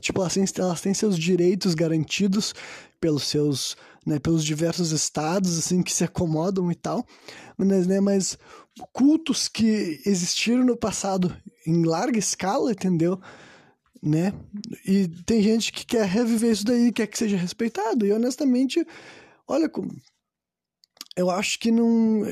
Tipo, 0.00 0.20
elas 0.20 0.34
têm, 0.34 0.44
elas 0.58 0.80
têm 0.80 0.92
seus 0.92 1.18
direitos 1.18 1.74
garantidos 1.74 2.54
pelos 3.00 3.24
seus, 3.24 3.76
né, 4.04 4.18
pelos 4.18 4.44
diversos 4.44 4.90
estados, 4.92 5.58
assim, 5.58 5.82
que 5.82 5.92
se 5.92 6.04
acomodam 6.04 6.70
e 6.70 6.74
tal, 6.74 7.06
mas, 7.56 7.86
né, 7.86 8.00
mas 8.00 8.36
cultos 8.92 9.48
que 9.48 10.00
existiram 10.04 10.64
no 10.64 10.76
passado 10.76 11.36
em 11.66 11.84
larga 11.84 12.18
escala, 12.18 12.72
entendeu? 12.72 13.20
Né? 14.02 14.32
E 14.86 15.08
tem 15.26 15.42
gente 15.42 15.72
que 15.72 15.84
quer 15.84 16.06
reviver 16.06 16.52
isso 16.52 16.64
daí, 16.64 16.92
quer 16.92 17.06
que 17.06 17.18
seja 17.18 17.36
respeitado, 17.36 18.06
e 18.06 18.12
honestamente, 18.12 18.86
olha 19.46 19.68
como 19.68 19.90
eu 21.18 21.30
acho 21.30 21.58
que 21.58 21.72
não, 21.72 22.22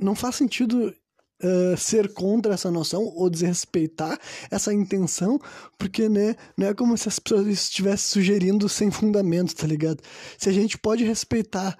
não 0.00 0.14
faz 0.14 0.36
sentido 0.36 0.94
uh, 1.42 1.76
ser 1.76 2.14
contra 2.14 2.54
essa 2.54 2.70
noção 2.70 3.02
ou 3.02 3.28
desrespeitar 3.28 4.16
essa 4.48 4.72
intenção, 4.72 5.36
porque 5.76 6.08
né, 6.08 6.36
não 6.56 6.68
é 6.68 6.74
como 6.74 6.96
se 6.96 7.08
as 7.08 7.18
pessoas 7.18 7.48
estivessem 7.48 8.08
sugerindo 8.08 8.68
sem 8.68 8.88
fundamento, 8.88 9.54
tá 9.56 9.66
ligado? 9.66 10.00
Se 10.38 10.48
a 10.48 10.52
gente 10.52 10.78
pode 10.78 11.02
respeitar 11.02 11.76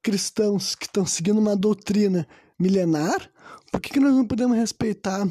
cristãos 0.00 0.76
que 0.76 0.86
estão 0.86 1.04
seguindo 1.04 1.40
uma 1.40 1.56
doutrina 1.56 2.28
milenar, 2.58 3.30
por 3.70 3.80
que, 3.80 3.90
que 3.90 4.00
nós 4.00 4.14
não 4.14 4.26
podemos 4.26 4.56
respeitar, 4.56 5.26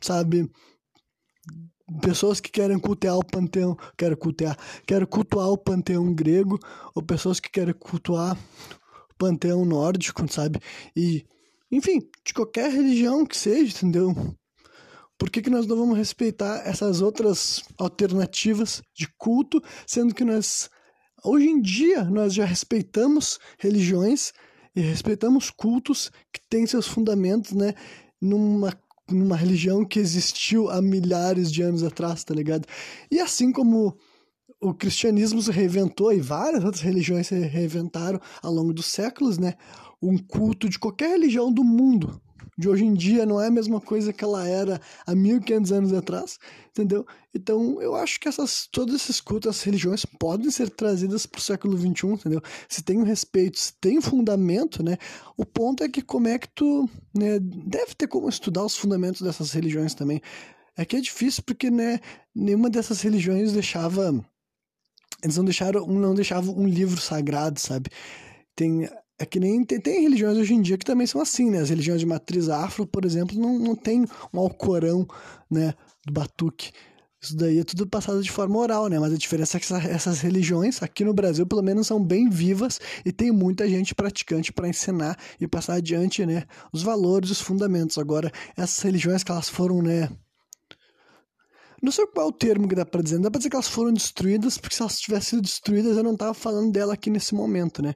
sabe, 0.00 0.50
pessoas 2.00 2.40
que 2.40 2.50
querem 2.50 2.78
cultuar 2.78 3.18
o 3.18 3.24
panteão, 3.24 3.76
querem 3.96 4.16
cultuar, 4.16 4.56
querem 4.86 5.06
cultuar 5.06 5.48
o 5.48 5.58
panteão 5.58 6.14
grego, 6.14 6.58
ou 6.94 7.02
pessoas 7.02 7.40
que 7.40 7.50
querem 7.50 7.74
cultuar 7.74 8.36
panteão 9.18 9.64
nórdico, 9.64 10.30
sabe? 10.32 10.58
E, 10.96 11.24
enfim, 11.70 12.00
de 12.24 12.32
qualquer 12.32 12.70
religião 12.70 13.24
que 13.26 13.36
seja, 13.36 13.76
entendeu? 13.76 14.14
Por 15.18 15.30
que, 15.30 15.40
que 15.40 15.50
nós 15.50 15.66
não 15.66 15.76
vamos 15.76 15.96
respeitar 15.96 16.62
essas 16.66 17.00
outras 17.00 17.62
alternativas 17.78 18.82
de 18.92 19.06
culto, 19.16 19.62
sendo 19.86 20.12
que 20.14 20.24
nós, 20.24 20.68
hoje 21.24 21.46
em 21.46 21.60
dia, 21.60 22.02
nós 22.04 22.34
já 22.34 22.44
respeitamos 22.44 23.38
religiões 23.58 24.32
e 24.74 24.80
respeitamos 24.80 25.50
cultos 25.50 26.10
que 26.32 26.40
têm 26.48 26.66
seus 26.66 26.86
fundamentos, 26.86 27.52
né, 27.52 27.74
numa 28.20 28.72
numa 29.10 29.36
religião 29.36 29.84
que 29.84 29.98
existiu 29.98 30.70
há 30.70 30.80
milhares 30.80 31.52
de 31.52 31.60
anos 31.60 31.82
atrás, 31.82 32.24
tá 32.24 32.32
ligado? 32.32 32.66
E 33.10 33.20
assim 33.20 33.52
como 33.52 33.96
o 34.60 34.72
cristianismo 34.72 35.42
se 35.42 35.50
reinventou 35.50 36.12
e 36.12 36.20
várias 36.20 36.64
outras 36.64 36.82
religiões 36.82 37.26
se 37.26 37.34
reinventaram 37.34 38.20
ao 38.40 38.52
longo 38.52 38.72
dos 38.72 38.86
séculos, 38.86 39.38
né? 39.38 39.54
Um 40.00 40.16
culto 40.16 40.68
de 40.68 40.78
qualquer 40.78 41.10
religião 41.10 41.52
do 41.52 41.64
mundo 41.64 42.20
de 42.56 42.68
hoje 42.68 42.84
em 42.84 42.92
dia 42.94 43.24
não 43.24 43.40
é 43.40 43.46
a 43.46 43.50
mesma 43.50 43.80
coisa 43.80 44.12
que 44.12 44.22
ela 44.22 44.46
era 44.46 44.80
há 45.06 45.14
1500 45.14 45.72
anos 45.72 45.92
atrás, 45.92 46.38
entendeu? 46.70 47.06
Então, 47.34 47.80
eu 47.80 47.94
acho 47.94 48.20
que 48.20 48.28
essas 48.28 48.66
todos 48.70 48.94
esses 48.94 49.20
cultos, 49.20 49.48
as 49.48 49.62
religiões 49.62 50.04
podem 50.04 50.50
ser 50.50 50.68
trazidas 50.70 51.24
para 51.24 51.38
o 51.38 51.42
século 51.42 51.76
XXI, 51.76 52.06
entendeu? 52.08 52.42
Se 52.68 52.82
tem 52.82 52.98
um 52.98 53.04
respeito, 53.04 53.58
se 53.58 53.72
tem 53.80 53.98
um 53.98 54.02
fundamento, 54.02 54.82
né? 54.82 54.98
O 55.36 55.46
ponto 55.46 55.82
é 55.82 55.88
que 55.88 56.02
como 56.02 56.28
é 56.28 56.38
que 56.38 56.48
tu, 56.48 56.88
né, 57.14 57.38
deve 57.40 57.94
ter 57.94 58.06
como 58.06 58.28
estudar 58.28 58.64
os 58.64 58.76
fundamentos 58.76 59.22
dessas 59.22 59.52
religiões 59.52 59.94
também. 59.94 60.20
É 60.76 60.84
que 60.84 60.96
é 60.96 61.00
difícil 61.00 61.42
porque, 61.44 61.70
né, 61.70 62.00
nenhuma 62.34 62.70
dessas 62.70 63.00
religiões 63.02 63.52
deixava 63.52 64.14
eles 65.22 65.36
não 65.36 65.44
deixaram, 65.44 65.86
não 65.86 66.14
deixavam 66.14 66.56
um 66.58 66.66
livro 66.66 67.00
sagrado, 67.00 67.60
sabe? 67.60 67.90
Tem 68.56 68.88
é 69.22 69.26
que 69.26 69.38
nem 69.38 69.64
tem, 69.64 69.80
tem, 69.80 70.02
religiões 70.02 70.36
hoje 70.36 70.54
em 70.54 70.60
dia 70.60 70.76
que 70.76 70.84
também 70.84 71.06
são 71.06 71.20
assim, 71.20 71.50
né? 71.50 71.58
As 71.60 71.70
religiões 71.70 72.00
de 72.00 72.06
matriz 72.06 72.48
afro, 72.48 72.86
por 72.86 73.04
exemplo, 73.04 73.38
não, 73.38 73.58
não 73.58 73.76
tem 73.76 74.04
um 74.32 74.38
alcorão, 74.38 75.06
né, 75.50 75.74
do 76.04 76.12
batuque. 76.12 76.72
Isso 77.20 77.36
daí 77.36 77.60
é 77.60 77.64
tudo 77.64 77.86
passado 77.86 78.20
de 78.20 78.30
forma 78.32 78.58
oral, 78.58 78.88
né? 78.88 78.98
Mas 78.98 79.12
a 79.12 79.16
diferença 79.16 79.56
é 79.56 79.60
que 79.60 79.66
essa, 79.66 79.78
essas 79.88 80.20
religiões, 80.20 80.82
aqui 80.82 81.04
no 81.04 81.14
Brasil, 81.14 81.46
pelo 81.46 81.62
menos, 81.62 81.86
são 81.86 82.02
bem 82.02 82.28
vivas 82.28 82.80
e 83.06 83.12
tem 83.12 83.30
muita 83.30 83.68
gente 83.68 83.94
praticante 83.94 84.52
para 84.52 84.68
ensinar 84.68 85.16
e 85.40 85.46
passar 85.46 85.74
adiante, 85.74 86.26
né? 86.26 86.44
Os 86.72 86.82
valores, 86.82 87.30
os 87.30 87.40
fundamentos. 87.40 87.96
Agora, 87.96 88.32
essas 88.56 88.80
religiões 88.80 89.22
que 89.22 89.30
elas 89.30 89.48
foram, 89.48 89.80
né? 89.80 90.10
Não 91.80 91.92
sei 91.92 92.06
qual 92.08 92.26
é 92.26 92.28
o 92.28 92.32
termo 92.32 92.66
que 92.66 92.74
dá 92.74 92.84
pra 92.84 93.02
dizer. 93.02 93.16
Não 93.16 93.22
dá 93.22 93.30
pra 93.30 93.38
dizer 93.38 93.50
que 93.50 93.56
elas 93.56 93.68
foram 93.68 93.92
destruídas, 93.92 94.58
porque 94.58 94.74
se 94.74 94.82
elas 94.82 94.98
tivessem 94.98 95.30
sido 95.30 95.42
destruídas, 95.42 95.96
eu 95.96 96.02
não 96.02 96.16
tava 96.16 96.34
falando 96.34 96.72
dela 96.72 96.94
aqui 96.94 97.08
nesse 97.08 97.36
momento, 97.36 97.80
né? 97.80 97.94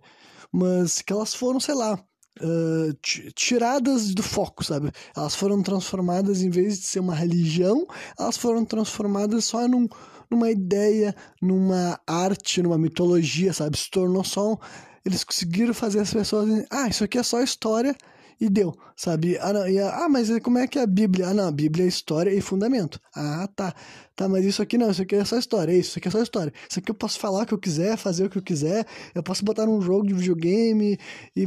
Mas 0.53 1.03
que 1.03 1.13
elas 1.13 1.35
foram, 1.35 1.61
sei 1.61 1.75
lá, 1.75 1.99
uh, 2.41 2.93
tiradas 3.35 4.15
do 4.15 4.23
foco, 4.23 4.65
sabe? 4.65 4.91
Elas 5.17 5.35
foram 5.35 5.63
transformadas, 5.63 6.43
em 6.43 6.51
vez 6.51 6.79
de 6.79 6.87
ser 6.87 7.01
uma 7.01 7.15
religião, 7.15 7.87
elas 8.19 8.37
foram 8.37 8.65
transformadas 8.65 9.45
só 9.45 9.67
num, 9.69 9.89
numa 10.31 10.51
ideia, 10.51 11.15
numa 11.41 12.01
arte, 12.07 12.63
numa 12.63 12.79
mitologia, 12.79 13.53
sabe? 13.53 13.77
Se 13.77 13.91
tornou 13.91 14.25
só 14.25 14.53
um... 14.53 14.57
Eles 15.05 15.23
conseguiram 15.23 15.73
fazer 15.73 16.01
as 16.01 16.13
pessoas... 16.13 16.67
Ah, 16.71 16.89
isso 16.89 17.05
aqui 17.05 17.19
é 17.19 17.23
só 17.23 17.41
história 17.41 17.95
e 18.41 18.49
deu, 18.51 18.75
sabe? 18.95 19.39
Ah, 19.39 19.53
não, 19.53 19.69
e, 19.69 19.79
ah, 19.81 20.09
mas 20.09 20.29
como 20.41 20.59
é 20.59 20.67
que 20.67 20.79
é 20.79 20.83
a 20.83 20.87
Bíblia? 20.87 21.29
Ah, 21.29 21.35
não, 21.35 21.49
a 21.49 21.53
Bíblia 21.53 21.85
é 21.85 21.89
história 21.89 22.31
e 22.31 22.41
fundamento. 22.41 23.01
Ah, 23.15 23.49
tá. 23.55 23.75
Tá, 24.15 24.29
mas 24.29 24.45
isso 24.45 24.63
aqui 24.63 24.79
não, 24.79 24.91
isso 24.91 25.03
aqui 25.03 25.15
é 25.15 25.25
só 25.25 25.39
história, 25.39 25.73
é 25.73 25.77
isso, 25.77 25.91
isso 25.91 25.99
aqui 25.99 26.09
é 26.09 26.11
só 26.11 26.23
história. 26.23 26.53
Isso 26.69 26.79
aqui 26.79 26.91
eu 26.91 26.95
posso 26.95 27.19
falar 27.19 27.43
o 27.43 27.47
que 27.47 27.53
eu 27.55 27.59
quiser, 27.59 27.97
fazer 27.99 28.25
o 28.25 28.31
que 28.31 28.39
eu 28.39 28.43
quiser, 28.43 28.87
eu 29.15 29.23
posso 29.23 29.45
botar 29.45 29.67
num 29.67 29.81
jogo 29.81 30.07
de 30.07 30.15
videogame 30.15 30.99
e 31.37 31.47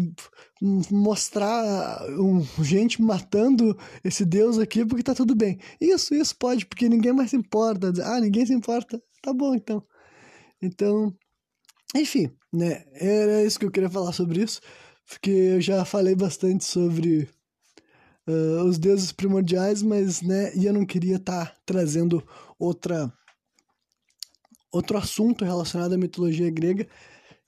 mostrar 0.91 1.99
um, 2.19 2.43
gente 2.63 3.01
matando 3.01 3.77
esse 4.03 4.25
Deus 4.25 4.59
aqui 4.59 4.85
porque 4.85 5.03
tá 5.03 5.15
tudo 5.15 5.35
bem. 5.35 5.59
Isso, 5.81 6.13
isso 6.13 6.35
pode, 6.37 6.65
porque 6.65 6.87
ninguém 6.89 7.13
mais 7.13 7.31
se 7.31 7.37
importa. 7.37 7.91
Ah, 8.03 8.19
ninguém 8.19 8.45
se 8.45 8.53
importa. 8.53 9.01
Tá 9.21 9.33
bom, 9.33 9.55
então. 9.55 9.83
Então, 10.61 11.13
enfim, 11.95 12.29
né? 12.53 12.83
Era 12.93 13.43
isso 13.43 13.59
que 13.59 13.65
eu 13.65 13.71
queria 13.71 13.89
falar 13.89 14.13
sobre 14.13 14.43
isso 14.43 14.61
porque 15.09 15.31
eu 15.31 15.59
já 15.59 15.83
falei 15.83 16.15
bastante 16.15 16.63
sobre 16.63 17.27
uh, 18.27 18.63
os 18.63 18.77
deuses 18.77 19.11
primordiais, 19.11 19.81
mas 19.81 20.21
né, 20.21 20.55
e 20.55 20.67
eu 20.67 20.73
não 20.73 20.85
queria 20.85 21.15
estar 21.15 21.47
tá 21.47 21.55
trazendo 21.65 22.23
outra 22.59 23.11
outro 24.71 24.99
assunto 24.99 25.43
relacionado 25.43 25.93
à 25.93 25.97
mitologia 25.97 26.51
grega 26.51 26.87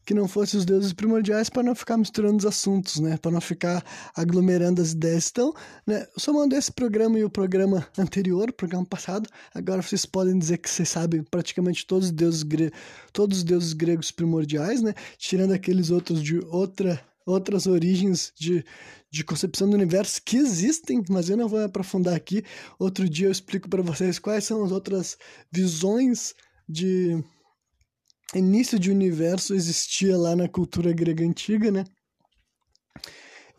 que 0.04 0.16
não 0.16 0.28
fosse 0.28 0.58
os 0.58 0.66
deuses 0.66 0.92
primordiais 0.92 1.48
para 1.48 1.62
não 1.62 1.76
ficar 1.76 1.96
misturando 1.96 2.38
os 2.38 2.46
assuntos, 2.48 3.00
né? 3.00 3.18
Para 3.18 3.30
não 3.30 3.40
ficar 3.40 3.86
aglomerando 4.16 4.82
as 4.82 4.94
ideias. 4.94 5.30
Então, 5.30 5.54
né, 5.86 6.08
somando 6.18 6.56
esse 6.56 6.72
programa 6.72 7.20
e 7.20 7.24
o 7.24 7.30
programa 7.30 7.88
anterior, 7.96 8.50
o 8.50 8.54
programa 8.54 8.84
passado, 8.84 9.30
agora 9.54 9.84
vocês 9.84 10.04
podem 10.04 10.40
dizer 10.40 10.58
que 10.58 10.68
vocês 10.68 10.90
sabem 10.90 11.22
praticamente 11.22 11.86
todos 11.86 12.08
os 12.08 12.12
deuses, 12.12 12.42
gre 12.42 12.72
todos 13.14 13.38
os 13.38 13.44
deuses 13.44 13.74
gregos 13.74 14.10
primordiais, 14.10 14.82
né? 14.82 14.96
Tirando 15.20 15.54
aqueles 15.54 15.92
outros 15.92 16.24
de 16.24 16.40
outra 16.48 17.00
outras 17.32 17.68
origens 17.68 18.32
de, 18.38 18.64
de 19.12 19.24
concepção 19.24 19.70
do 19.70 19.76
universo 19.76 20.22
que 20.24 20.38
existem, 20.38 21.04
mas 21.10 21.30
eu 21.30 21.38
não 21.38 21.48
vou 21.48 21.64
aprofundar 21.64 22.16
aqui. 22.16 22.44
Outro 22.78 23.10
dia 23.10 23.28
eu 23.28 23.32
explico 23.32 23.70
para 23.70 23.82
vocês 23.82 24.20
quais 24.20 24.44
são 24.44 24.64
as 24.64 24.72
outras 24.72 25.18
visões 25.52 26.34
de 26.68 27.24
início 28.34 28.80
de 28.80 28.92
universo 28.92 29.54
existia 29.54 30.18
lá 30.18 30.36
na 30.36 30.48
cultura 30.48 30.94
grega 30.94 31.24
antiga, 31.24 31.70
né? 31.70 31.84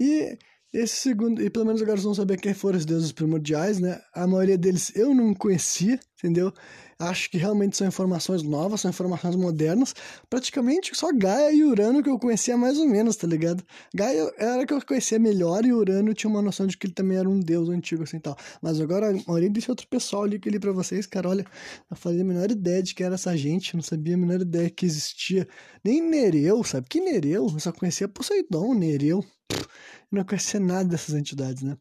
E 0.01 0.37
esse 0.73 0.97
segundo, 0.97 1.43
e 1.43 1.51
pelo 1.51 1.67
menos 1.67 1.83
agora 1.83 1.99
vocês 1.99 2.05
vão 2.05 2.15
saber 2.15 2.41
quem 2.41 2.55
foram 2.55 2.79
os 2.79 2.87
deuses 2.87 3.13
primordiais, 3.13 3.79
né? 3.79 4.01
A 4.15 4.27
maioria 4.27 4.57
deles 4.57 4.91
eu 4.97 5.15
não 5.15 5.35
conhecia, 5.35 6.01
entendeu? 6.19 6.51
Acho 6.99 7.29
que 7.31 7.37
realmente 7.37 7.77
são 7.77 7.87
informações 7.87 8.43
novas, 8.43 8.81
são 8.81 8.91
informações 8.91 9.37
modernas. 9.37 9.95
Praticamente 10.31 10.97
só 10.97 11.13
Gaia 11.13 11.53
e 11.53 11.63
Urano 11.65 12.03
que 12.03 12.09
eu 12.09 12.19
conhecia 12.19 12.57
mais 12.57 12.79
ou 12.79 12.87
menos, 12.87 13.17
tá 13.17 13.27
ligado? 13.27 13.63
Gaia 13.95 14.33
era 14.39 14.65
que 14.65 14.73
eu 14.73 14.81
conhecia 14.81 15.19
melhor 15.19 15.67
e 15.67 15.73
Urano 15.75 16.15
tinha 16.15 16.31
uma 16.31 16.41
noção 16.41 16.67
de 16.67 16.79
que 16.79 16.87
ele 16.87 16.95
também 16.95 17.19
era 17.19 17.29
um 17.29 17.41
deus 17.41 17.69
antigo 17.69 18.05
assim 18.05 18.19
tal. 18.19 18.37
Mas 18.63 18.81
agora 18.81 19.11
a 19.11 19.13
maioria 19.27 19.51
desse 19.51 19.69
outro 19.69 19.87
pessoal 19.89 20.23
ali 20.25 20.39
que 20.39 20.49
li 20.49 20.59
pra 20.59 20.73
vocês, 20.73 21.07
cara, 21.07 21.29
olha, 21.29 21.45
eu 21.91 21.97
fazia 21.97 22.23
a 22.23 22.25
menor 22.25 22.51
ideia 22.51 22.83
de 22.83 22.95
que 22.95 23.03
era 23.03 23.17
essa 23.17 23.37
gente, 23.37 23.75
não 23.75 23.83
sabia 23.83 24.15
a 24.15 24.19
menor 24.19 24.41
ideia 24.41 24.71
que 24.71 24.87
existia. 24.87 25.47
Nem 25.85 26.01
Nereu, 26.01 26.63
sabe? 26.65 26.87
Que 26.89 27.01
Nereu? 27.01 27.49
Eu 27.53 27.61
só 27.61 27.73
conhecia 27.73 28.09
Poseidon, 28.09 28.75
Nereu. 28.75 29.23
Pff 29.49 29.69
não 30.13 30.25
conhecia 30.25 30.61
nada 30.61 30.85
dessas 30.85 31.15
entidades, 31.15 31.63
né? 31.63 31.77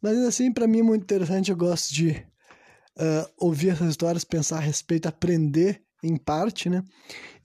Mas 0.00 0.16
assim, 0.18 0.52
para 0.52 0.66
mim 0.66 0.80
é 0.80 0.82
muito 0.82 1.02
interessante, 1.02 1.50
eu 1.50 1.56
gosto 1.56 1.92
de 1.92 2.10
uh, 2.10 3.30
ouvir 3.38 3.70
essas 3.70 3.90
histórias, 3.90 4.24
pensar 4.24 4.56
a 4.56 4.60
respeito, 4.60 5.06
aprender 5.06 5.82
em 6.02 6.16
parte, 6.16 6.68
né? 6.68 6.82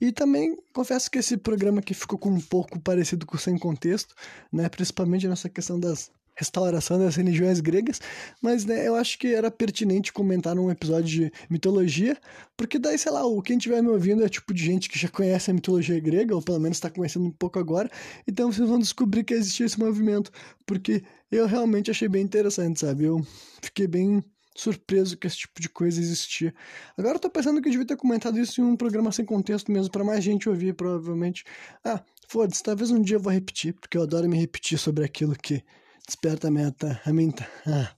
E 0.00 0.12
também 0.12 0.56
confesso 0.72 1.10
que 1.10 1.18
esse 1.18 1.36
programa 1.36 1.80
aqui 1.80 1.94
ficou 1.94 2.18
com 2.18 2.30
um 2.30 2.40
pouco 2.40 2.80
parecido 2.80 3.26
com 3.26 3.36
o 3.36 3.40
Sem 3.40 3.58
Contexto, 3.58 4.14
né? 4.52 4.68
Principalmente 4.68 5.28
nessa 5.28 5.48
questão 5.48 5.78
das 5.78 6.10
restauração 6.40 6.98
das 6.98 7.16
religiões 7.16 7.60
gregas, 7.60 8.00
mas 8.40 8.64
né, 8.64 8.88
eu 8.88 8.94
acho 8.94 9.18
que 9.18 9.28
era 9.28 9.50
pertinente 9.50 10.10
comentar 10.10 10.54
num 10.54 10.70
episódio 10.70 11.04
de 11.04 11.32
mitologia, 11.50 12.16
porque 12.56 12.78
daí, 12.78 12.98
sei 12.98 13.12
lá, 13.12 13.20
quem 13.44 13.58
estiver 13.58 13.82
me 13.82 13.90
ouvindo 13.90 14.24
é 14.24 14.28
tipo 14.28 14.54
de 14.54 14.64
gente 14.64 14.88
que 14.88 14.98
já 14.98 15.08
conhece 15.08 15.50
a 15.50 15.54
mitologia 15.54 16.00
grega, 16.00 16.34
ou 16.34 16.40
pelo 16.40 16.58
menos 16.58 16.78
está 16.78 16.88
conhecendo 16.88 17.26
um 17.26 17.30
pouco 17.30 17.58
agora, 17.58 17.90
então 18.26 18.50
vocês 18.50 18.66
vão 18.66 18.78
descobrir 18.78 19.22
que 19.22 19.34
existia 19.34 19.66
esse 19.66 19.78
movimento, 19.78 20.32
porque 20.64 21.02
eu 21.30 21.46
realmente 21.46 21.90
achei 21.90 22.08
bem 22.08 22.22
interessante, 22.22 22.80
sabe? 22.80 23.04
Eu 23.04 23.24
fiquei 23.60 23.86
bem 23.86 24.24
surpreso 24.56 25.16
que 25.16 25.26
esse 25.26 25.38
tipo 25.38 25.60
de 25.60 25.68
coisa 25.68 26.00
existia. 26.00 26.54
Agora 26.96 27.16
eu 27.16 27.20
tô 27.20 27.30
pensando 27.30 27.60
que 27.60 27.68
eu 27.68 27.72
devia 27.72 27.86
ter 27.86 27.96
comentado 27.96 28.38
isso 28.38 28.60
em 28.60 28.64
um 28.64 28.76
programa 28.76 29.12
sem 29.12 29.24
contexto 29.24 29.70
mesmo, 29.70 29.90
para 29.90 30.04
mais 30.04 30.24
gente 30.24 30.48
ouvir, 30.48 30.74
provavelmente. 30.74 31.44
Ah, 31.84 32.02
foda-se, 32.26 32.62
talvez 32.62 32.90
um 32.90 33.00
dia 33.00 33.16
eu 33.16 33.20
vou 33.20 33.32
repetir, 33.32 33.74
porque 33.74 33.96
eu 33.96 34.02
adoro 34.02 34.28
me 34.28 34.38
repetir 34.38 34.78
sobre 34.78 35.04
aquilo 35.04 35.36
que 35.36 35.62
desperta 36.06 36.48
a 36.48 36.50
minha... 36.50 36.74
A 37.04 37.12
minha 37.12 37.32
ah, 37.66 37.92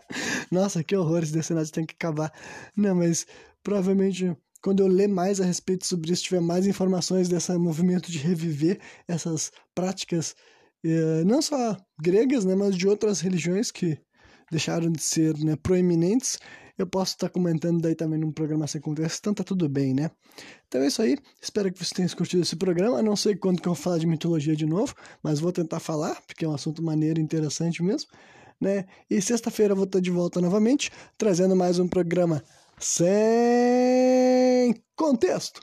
Nossa, 0.50 0.82
que 0.82 0.96
horror, 0.96 1.22
esse 1.22 1.42
cenário 1.42 1.70
tem 1.70 1.84
que 1.84 1.94
acabar. 1.94 2.32
Não, 2.76 2.94
mas 2.94 3.26
provavelmente 3.62 4.36
quando 4.66 4.80
eu 4.80 4.88
ler 4.88 5.08
mais 5.08 5.40
a 5.40 5.44
respeito 5.44 5.86
sobre 5.86 6.12
isso, 6.12 6.24
tiver 6.24 6.40
mais 6.40 6.66
informações 6.66 7.28
desse 7.28 7.56
movimento 7.56 8.10
de 8.10 8.18
reviver 8.18 8.80
essas 9.06 9.52
práticas, 9.72 10.34
eh, 10.84 11.22
não 11.24 11.40
só 11.40 11.76
gregas, 12.00 12.44
né, 12.44 12.56
mas 12.56 12.76
de 12.76 12.88
outras 12.88 13.20
religiões 13.20 13.70
que 13.70 13.96
deixaram 14.50 14.90
de 14.90 15.00
ser 15.00 15.36
né, 15.38 15.54
proeminentes, 15.54 16.38
eu 16.78 16.86
posso 16.86 17.12
estar 17.14 17.28
comentando 17.28 17.80
daí 17.80 17.94
também 17.94 18.18
num 18.18 18.32
programa 18.32 18.66
sem 18.66 18.80
contexto, 18.80 19.18
então 19.20 19.34
tá 19.34 19.44
tudo 19.44 19.68
bem, 19.68 19.94
né? 19.94 20.10
Então 20.68 20.80
é 20.82 20.86
isso 20.86 21.00
aí, 21.02 21.16
espero 21.40 21.72
que 21.72 21.78
vocês 21.78 21.90
tenham 21.90 22.08
curtido 22.10 22.42
esse 22.42 22.56
programa, 22.56 23.02
não 23.02 23.16
sei 23.16 23.36
quando 23.36 23.60
que 23.60 23.68
eu 23.68 23.74
vou 23.74 23.82
falar 23.82 23.98
de 23.98 24.06
mitologia 24.06 24.54
de 24.54 24.66
novo, 24.66 24.94
mas 25.22 25.40
vou 25.40 25.52
tentar 25.52 25.80
falar, 25.80 26.20
porque 26.26 26.44
é 26.44 26.48
um 26.48 26.54
assunto 26.54 26.82
maneiro 26.82 27.20
e 27.20 27.22
interessante 27.22 27.82
mesmo, 27.82 28.10
né? 28.60 28.84
E 29.08 29.20
sexta-feira 29.20 29.72
eu 29.72 29.76
vou 29.76 29.86
estar 29.86 30.00
de 30.00 30.10
volta 30.10 30.40
novamente, 30.40 30.90
trazendo 31.18 31.56
mais 31.56 31.78
um 31.78 31.88
programa 31.88 32.42
sem 32.78 34.74
contexto. 34.94 35.60